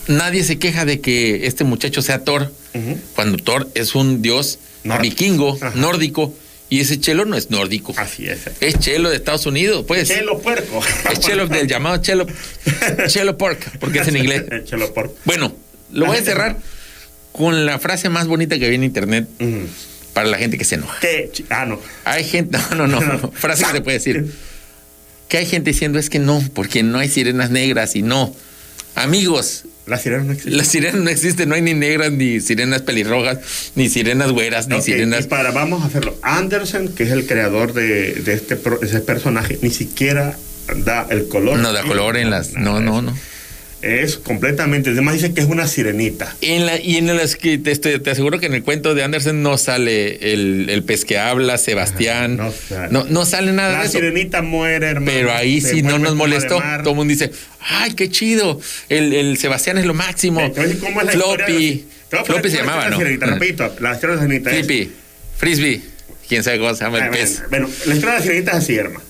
[0.08, 2.52] nadie se queja de que este muchacho sea Thor,
[3.16, 5.02] Cuando Thor es un dios Nórdico.
[5.16, 5.72] vikingo, Ajá.
[5.76, 6.34] nórdico,
[6.70, 7.94] y ese chelo no es nórdico.
[7.98, 8.40] Así es.
[8.60, 10.08] Es chelo de Estados Unidos, pues.
[10.10, 10.82] Chelo puerco.
[11.12, 12.26] Es chelo del llamado chelo,
[13.08, 14.44] chelo pork, porque es en inglés.
[14.66, 15.16] Chelo puerco.
[15.26, 15.54] Bueno,
[15.92, 16.58] lo voy a cerrar
[17.32, 19.28] con la frase más bonita que vi en internet
[20.14, 20.98] para la gente que se enoja.
[21.50, 21.80] Ah, no.
[22.04, 24.34] Hay gente, no, no, no, no, frase que se puede decir.
[25.30, 28.34] Que hay gente diciendo es que no, porque no hay sirenas negras y no.
[28.96, 30.58] Amigos, La sirena no existe.
[30.58, 34.82] las sirenas no existen, no hay ni negras, ni sirenas pelirrojas, ni sirenas güeras, ni
[34.82, 35.26] sirenas.
[35.26, 36.18] y para, vamos a hacerlo.
[36.22, 40.38] Anderson, que es el creador de, de este ese personaje, ni siquiera
[40.84, 41.60] da el color.
[41.60, 42.54] No da color en las.
[42.54, 43.18] No, no, no.
[43.82, 44.90] Es completamente.
[44.90, 46.36] Además, dice que es una sirenita.
[46.42, 47.72] En la, y en las que te,
[48.10, 52.38] aseguro que en el cuento de Andersen no sale el, el pez que habla, Sebastián.
[52.38, 53.10] no no, sale.
[53.12, 54.00] no, sale nada La de eso.
[54.00, 55.12] sirenita muere, hermano.
[55.12, 56.56] Pero ahí sí no nos molestó.
[56.82, 58.60] Todo el mundo dice, ay, qué chido.
[58.90, 60.42] El, el Sebastián es lo máximo.
[60.80, 61.86] Cómo es la Floppy.
[62.12, 62.98] la- Floppy se es llamaba, la ¿no?
[62.98, 64.92] sirenita, repito, la historia de la sirenita es- Flippy.
[65.38, 65.82] Frisbee.
[66.28, 67.44] Quién sabe cómo se llama el Ah, pez.
[67.50, 69.06] Bueno, la historia de la sirenita es así, hermano.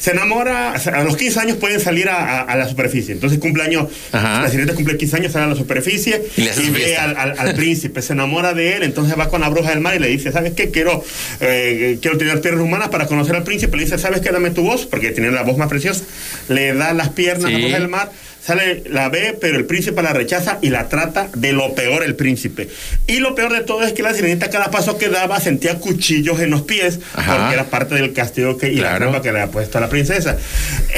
[0.00, 3.12] Se enamora, a los 15 años pueden salir a, a- a la superficie.
[3.12, 4.40] Entonces cumpleaños, Ajá.
[4.42, 7.54] la sirenita cumple 15 años, sale a la superficie Y su ve al, al- al
[7.54, 10.32] príncipe, se enamora de él, entonces va con la bruja del mar y le dice,
[10.32, 10.70] ¿sabes qué?
[10.70, 11.04] Quiero,
[11.40, 13.76] eh, quiero tener piernas humanas para conocer al príncipe.
[13.76, 14.30] Le dice, ¿sabes qué?
[14.30, 16.02] Dame tu voz, porque tiene la voz más preciosa.
[16.48, 18.10] Le da las piernas a la bruja del mar.
[18.44, 22.16] Sale, la ve, pero el príncipe la rechaza y la trata de lo peor el
[22.16, 22.68] príncipe.
[23.06, 26.40] Y lo peor de todo es que la sirenita cada paso que daba sentía cuchillos
[26.40, 27.36] en los pies, Ajá.
[27.36, 29.88] porque era parte del castigo que, y la prueba que le había puesto a la
[29.88, 30.38] princesa.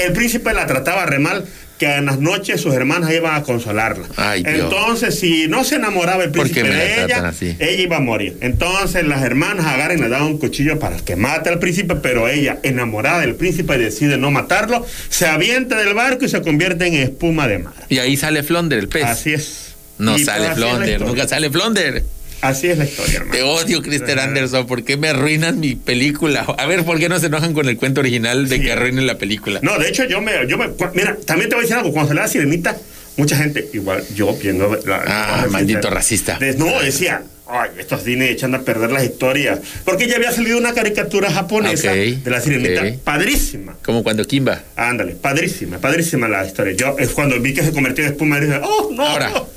[0.04, 1.44] El príncipe la trataba re mal,
[1.82, 4.06] que en las noches sus hermanas iban a consolarla.
[4.14, 4.44] Ay.
[4.46, 7.56] Entonces, si no se enamoraba el ¿Por qué príncipe de ella, así?
[7.58, 8.38] ella iba a morir.
[8.40, 12.28] Entonces las hermanas agarran y le dan un cuchillo para que mate al príncipe, pero
[12.28, 16.94] ella, enamorada del príncipe, decide no matarlo, se avienta del barco y se convierte en
[16.94, 17.74] espuma de mar.
[17.88, 19.02] Y ahí sale Flonder, el pez.
[19.02, 19.74] Así es.
[19.98, 22.04] no Y sale Flonder, nunca sale Flonder.
[22.42, 23.32] Así es la historia, hermano.
[23.32, 24.66] Te odio, Christer Anderson.
[24.66, 26.40] ¿Por qué me arruinas mi película?
[26.58, 28.62] A ver, ¿por qué no se enojan con el cuento original de Sí.
[28.62, 29.60] que arruinen la película?
[29.62, 30.68] No, de hecho, yo me, yo me.
[30.94, 31.92] Mira, también te voy a decir algo.
[31.92, 32.76] Cuando salió la sirenita,
[33.16, 34.76] mucha gente, igual yo viendo.
[34.84, 36.36] La, Ah, maldito racista.
[36.38, 37.22] de- no, decía.
[37.54, 39.58] Ay, estos Disney echando a perder las historias.
[39.84, 42.82] Porque ya había salido una caricatura japonesa de la sirenita.
[43.04, 43.76] Padrísima.
[43.84, 44.62] Como cuando Kimba.
[44.74, 46.72] Ándale, padrísima, padrísima la historia.
[46.74, 49.28] Yo es cuando vi que se convirtió en espuma, dije, oh, no, Ahora.
[49.30, 49.48] no,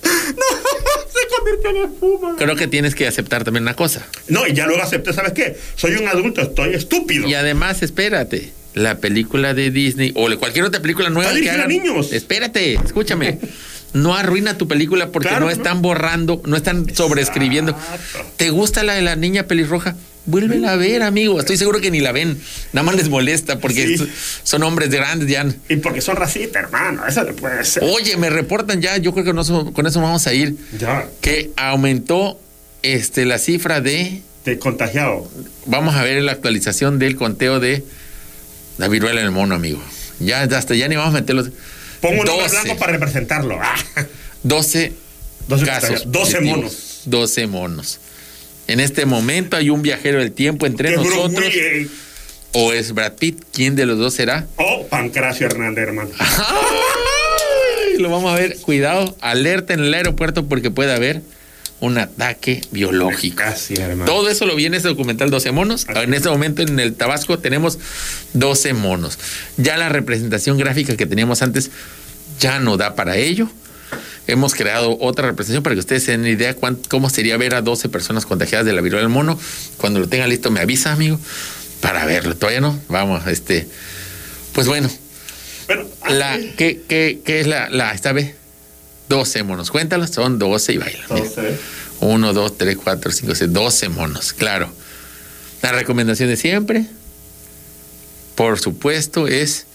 [1.30, 2.36] se convirtió en espuma.
[2.38, 4.06] Creo que tienes que aceptar también una cosa.
[4.28, 5.58] No, y ya luego acepté, ¿sabes qué?
[5.76, 7.28] Soy un adulto, estoy estúpido.
[7.28, 8.52] Y además, espérate.
[8.74, 11.70] La película de Disney o cualquier otra película nueva que hagan.
[11.70, 12.12] niños.
[12.12, 13.40] Espérate, escúchame.
[13.94, 17.72] No arruina tu película porque Claro no están borrando, no están sobreescribiendo.
[17.72, 18.30] Exacto.
[18.36, 19.96] ¿Te gusta la de la niña pelirroja?
[20.26, 21.40] Vuélvela a ver, amigo.
[21.40, 22.40] Estoy seguro que ni la ven.
[22.74, 24.10] Nada más les molesta porque Sí.
[24.44, 25.46] son hombres grandes ya.
[25.70, 27.84] Y porque son racistas, hermano, eso no puede ser.
[27.84, 31.52] Oye, me reportan ya, yo creo que no con eso vamos a ir, Ya, que
[31.58, 32.40] aumentó
[32.82, 35.30] este, la cifra de, te contagiado.
[35.66, 37.84] vamos a ver la actualización del conteo de
[38.78, 39.82] la viruela en el mono, amigo.
[40.20, 41.50] Ya, hasta ya ni vamos a meterlos.
[42.02, 42.62] Pongo un hombre 12.
[42.62, 43.58] blanco para representarlo.
[43.62, 43.76] Ah.
[44.44, 44.94] 12
[45.48, 46.04] 12 casos.
[46.08, 46.58] 12 positivos.
[46.58, 47.02] monos.
[47.06, 48.00] 12 monos.
[48.68, 51.46] En este momento hay un viajero del tiempo entre nosotros.
[52.54, 53.44] O es Brad Pitt.
[53.52, 54.48] ¿Quién de los dos será?
[54.56, 56.10] O Pancracio Hernández, hermano.
[56.18, 57.98] ¡Ay!
[58.00, 58.58] Lo vamos a ver.
[58.58, 61.22] Cuidado, alerta en el aeropuerto porque puede haber
[61.82, 63.38] un ataque biológico.
[63.38, 64.06] Casi, hermano.
[64.06, 65.86] Todo eso lo vi en ese documental 12 monos.
[65.90, 67.78] En este momento en el Tabasco tenemos
[68.34, 69.20] 12 monos.
[69.58, 71.72] Ya la representación gráfica que teníamos antes
[72.40, 73.50] ya no da para ello.
[74.28, 77.62] Hemos creado otra representación para que ustedes se den idea cuán- cómo sería ver a
[77.62, 79.40] 12 personas contagiadas de la viruela del mono.
[79.78, 81.20] Cuando lo tenga listo me avisa, amigo,
[81.82, 82.36] para verlo.
[82.36, 82.80] Todavía no.
[82.90, 83.68] Vamos, este.
[84.54, 84.90] Pues bueno,
[85.68, 88.34] Bueno, la, ¿qué, qué, qué es la, la esta vez?
[89.10, 89.70] 12 monos.
[89.70, 91.06] Cuéntalas, son 12 y bailan.
[91.12, 91.26] mira.
[91.26, 91.58] 12.
[92.00, 94.70] 1, 2, 3, 4, 5, 6, 12 monos, claro.
[95.62, 96.86] La recomendación de siempre,
[98.36, 99.66] por supuesto, es,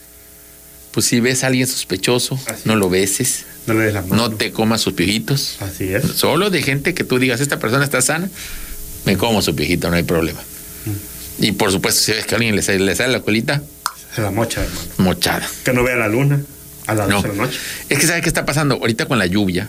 [0.93, 4.17] pues si ves a alguien sospechoso, Así no lo beses, No le des la mano.
[4.17, 5.57] no te comas sus piojitos.
[5.61, 6.05] Así es.
[6.17, 8.29] Solo de gente que tú digas, esta persona está sana,
[9.05, 10.41] me como su piojito, no hay problema.
[10.87, 11.45] Mm.
[11.45, 13.63] Y por supuesto, si ves que a alguien le sale, le sale la colita,
[14.15, 14.81] Se la mocha, hermano.
[14.99, 15.49] mochada.
[15.65, 16.41] Que no vea la luna
[16.87, 17.17] a las No.
[17.17, 17.59] 12 de la noche.
[17.89, 18.75] Es que ¿sabe qué está pasando?
[18.77, 19.69] Ahorita con la lluvia,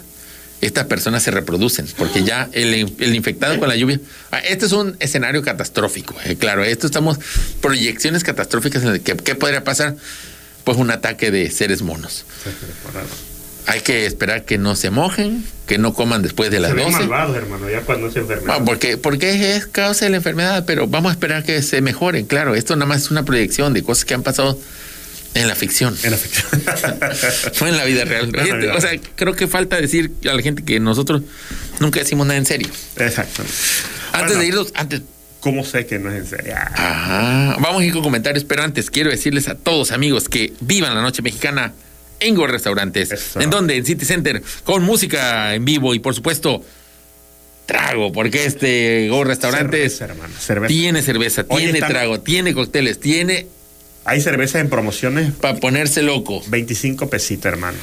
[0.62, 4.00] estas personas se reproducen, porque ya el, el infectado con la lluvia.
[4.32, 6.64] Ah, Este es un escenario catastrófico, eh, claro.
[6.64, 7.18] Esto estamos
[7.62, 9.96] proyecciones catastróficas en el que ¿qué podría pasar?
[10.64, 12.26] Pues un ataque de seres monos.
[13.68, 16.86] Hay que esperar que no se mojen, que no coman después de las Se ven
[16.86, 17.00] 12.
[17.00, 18.58] malvados, hermano, ya cuando es enfermedad.
[18.60, 22.26] Ah, porque, porque es causa de la enfermedad, pero vamos a esperar que se mejoren.
[22.26, 24.60] Claro, esto nada más es una proyección de cosas que han pasado
[25.36, 25.96] en la ficción.
[26.04, 26.62] En la ficción.
[27.62, 28.32] No en la vida real.
[28.32, 31.22] La o sea, creo que falta decir a la gente que nosotros
[31.80, 32.68] nunca decimos nada en serio.
[32.98, 33.44] Exacto.
[34.12, 35.02] Antes Bueno, de irnos, antes.
[35.40, 36.54] ¿Cómo sé que no es en serio?
[36.56, 37.58] Ah, Ajá.
[37.62, 41.02] Vamos a ir con comentarios, pero antes quiero decirles a todos amigos que vivan la
[41.02, 41.74] noche mexicana
[42.22, 43.12] en Go Restaurantes.
[43.12, 43.42] Eso.
[43.42, 43.76] ¿En donde?
[43.76, 46.64] En City Center, con música en vivo y por supuesto,
[47.66, 50.68] trago, porque este Go Restaurantes cerveza, hermano, cerveza.
[50.68, 53.48] tiene cerveza, Oye, tiene trago, tiene cócteles, tiene
[54.06, 56.42] Hay cerveza en promociones, para ponerse loco.
[56.48, 57.78] 25 pesitos, hermano.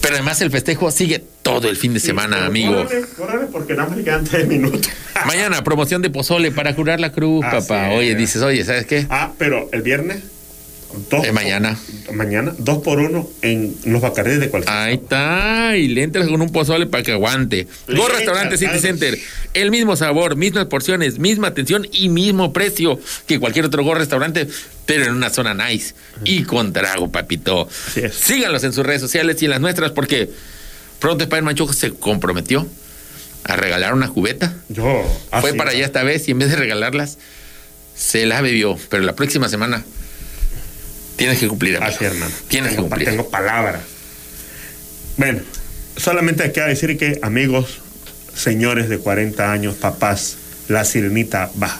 [0.00, 2.74] Pero además el festejo sigue todo el fin de semana, amigo.
[2.74, 4.90] Córrele, córrele, porque nada más le quedan 3 minutos.
[5.26, 7.92] Mañana, promoción de pozole para curar la cruz, papá.
[7.92, 7.98] es.
[7.98, 9.06] Oye, dices, oye, ¿sabes qué?
[9.10, 10.18] Ah, pero el viernes.
[11.10, 11.78] Dos, Eh, mañana.
[12.12, 14.74] Mañana, dos por uno en los bacarés de cualquier.
[14.74, 15.76] Ahí está.
[15.76, 17.66] Y le entras con un pozole para que aguante.
[17.88, 18.78] Go Restaurante City.
[18.80, 19.18] Center.
[19.54, 24.48] El mismo sabor, mismas porciones, misma atención y mismo precio que cualquier otro Go Restaurante,
[24.86, 25.94] pero en una zona nice.
[26.24, 27.68] Y con trago, papito.
[28.12, 30.30] Síganlos en sus redes sociales y en las nuestras porque
[30.98, 32.66] pronto Spider-Man Choco se comprometió
[33.44, 34.54] a regalar una cubeta.
[34.68, 35.02] Yo.
[35.40, 37.18] Fue para allá esta vez y en vez de regalarlas,
[37.94, 38.76] se la bebió.
[38.88, 39.84] Pero la próxima semana
[41.20, 41.92] tienes que cumplir, amigo.
[41.94, 42.32] Así, hermano.
[42.48, 43.08] Tienes que cumplir.
[43.08, 43.80] Tengo palabra.
[45.16, 45.40] Bueno,
[45.96, 47.78] solamente hay que decir que, amigos,
[48.34, 50.36] señores de 40 años, papás,
[50.68, 51.78] la sirenita va.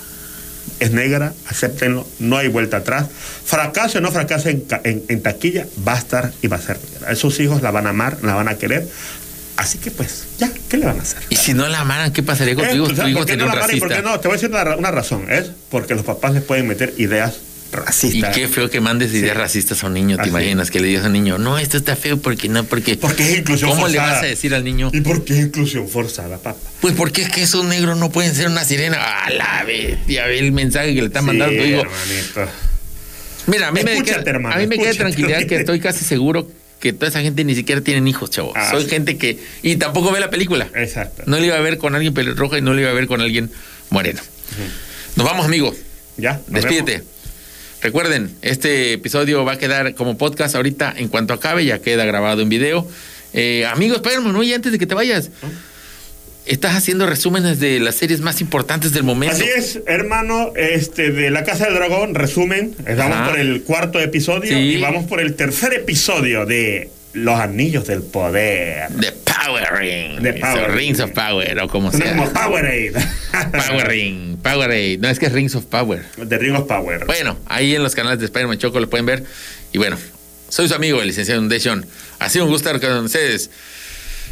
[0.79, 3.07] Es negra, acéptenlo, no hay vuelta atrás.
[3.45, 6.61] Fracaso o no fracaso en, ca- en- en taquilla, va a estar y va a
[6.61, 7.15] ser negra.
[7.17, 8.87] Sus hijos la van a amar, la van a querer.
[9.57, 11.19] Así que, pues, ya, ¿qué le van a hacer?
[11.29, 12.87] Y si no la amaran, ¿qué pasaría Eh, contigo?
[12.87, 14.21] pues, hijo ¿por qué no la aman y por qué no?
[14.21, 17.35] Te voy a decir una, una razón, es porque los papás les pueden meter ideas
[17.73, 18.37] Y racistas.
[18.37, 20.31] qué feo que mandes ideas racistas a un niño, ¿te Así.
[20.31, 20.71] imaginas?
[20.71, 22.97] Que le digas a un niño, no, esto está feo porque no, porque...
[22.97, 24.91] Porque es inclusión ¿Cómo le vas a decir al niño?
[24.93, 26.59] ¿Y por qué inclusión forzada, papá?
[26.81, 28.99] Pues porque es que esos negros no pueden ser una sirena.
[28.99, 32.49] A la vez, ya ve el mensaje que le está mandando hermanito.
[33.47, 36.05] Mira, a mí me Escúchate, queda, hermano, a mí me queda tranquilidad que estoy casi
[36.05, 36.49] seguro
[36.79, 38.53] que toda esa gente ni siquiera tienen hijos, chavo.
[38.57, 38.91] Ah, Soy sí.
[38.91, 39.39] gente que...
[39.63, 40.69] Y tampoco ve la película.
[40.75, 41.23] Exacto.
[41.27, 43.21] No le iba a ver con alguien pelirroja y no le iba a ver con
[43.21, 43.51] alguien
[43.91, 44.21] moreno.
[45.17, 45.75] Nos vamos, amigo.
[46.17, 46.41] Ya.
[46.47, 46.93] Despídete.
[46.93, 47.10] vemos.
[47.83, 52.43] Recuerden, este episodio va a quedar como podcast ahorita en cuanto acabe, ya queda grabado
[52.43, 52.87] en video.
[53.33, 55.31] Eh, amigos, Spider-Man, oye, antes de que te vayas,
[56.45, 59.35] estás haciendo resúmenes de las series más importantes del momento.
[59.37, 63.31] Así es, hermano, este de La Casa del Dragón, resumen, vamos Ajá.
[63.31, 64.75] por el cuarto episodio Sí.
[64.75, 68.89] y vamos por el tercer episodio de Los Anillos del Poder.
[69.01, 70.23] The Power Ring.
[70.23, 71.09] The Power o Rings Ring.
[71.09, 72.17] of Power, o como Suena sea.
[72.17, 72.93] como Powerade.
[73.67, 74.99] Power Ring, Powerade.
[74.99, 76.05] No, es que es Rings of Power.
[76.29, 77.07] The Ring of Power.
[77.07, 79.25] Bueno, ahí en los canales de Spider-Man Choco lo pueden ver.
[79.73, 79.97] Y bueno,
[80.49, 81.85] soy su amigo, el licenciado Foundation.
[82.19, 83.51] Ha sido un gusto estar con ustedes.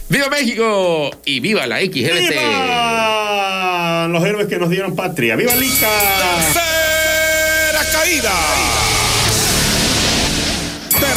[0.08, 1.10] ¡Viva México!
[1.24, 2.30] Y viva la XGBT.
[2.30, 4.08] ¡Viva!
[4.10, 5.36] Los héroes que nos dieron patria.
[5.36, 5.88] ¡Viva Lica!
[6.54, 8.32] Tercera caída.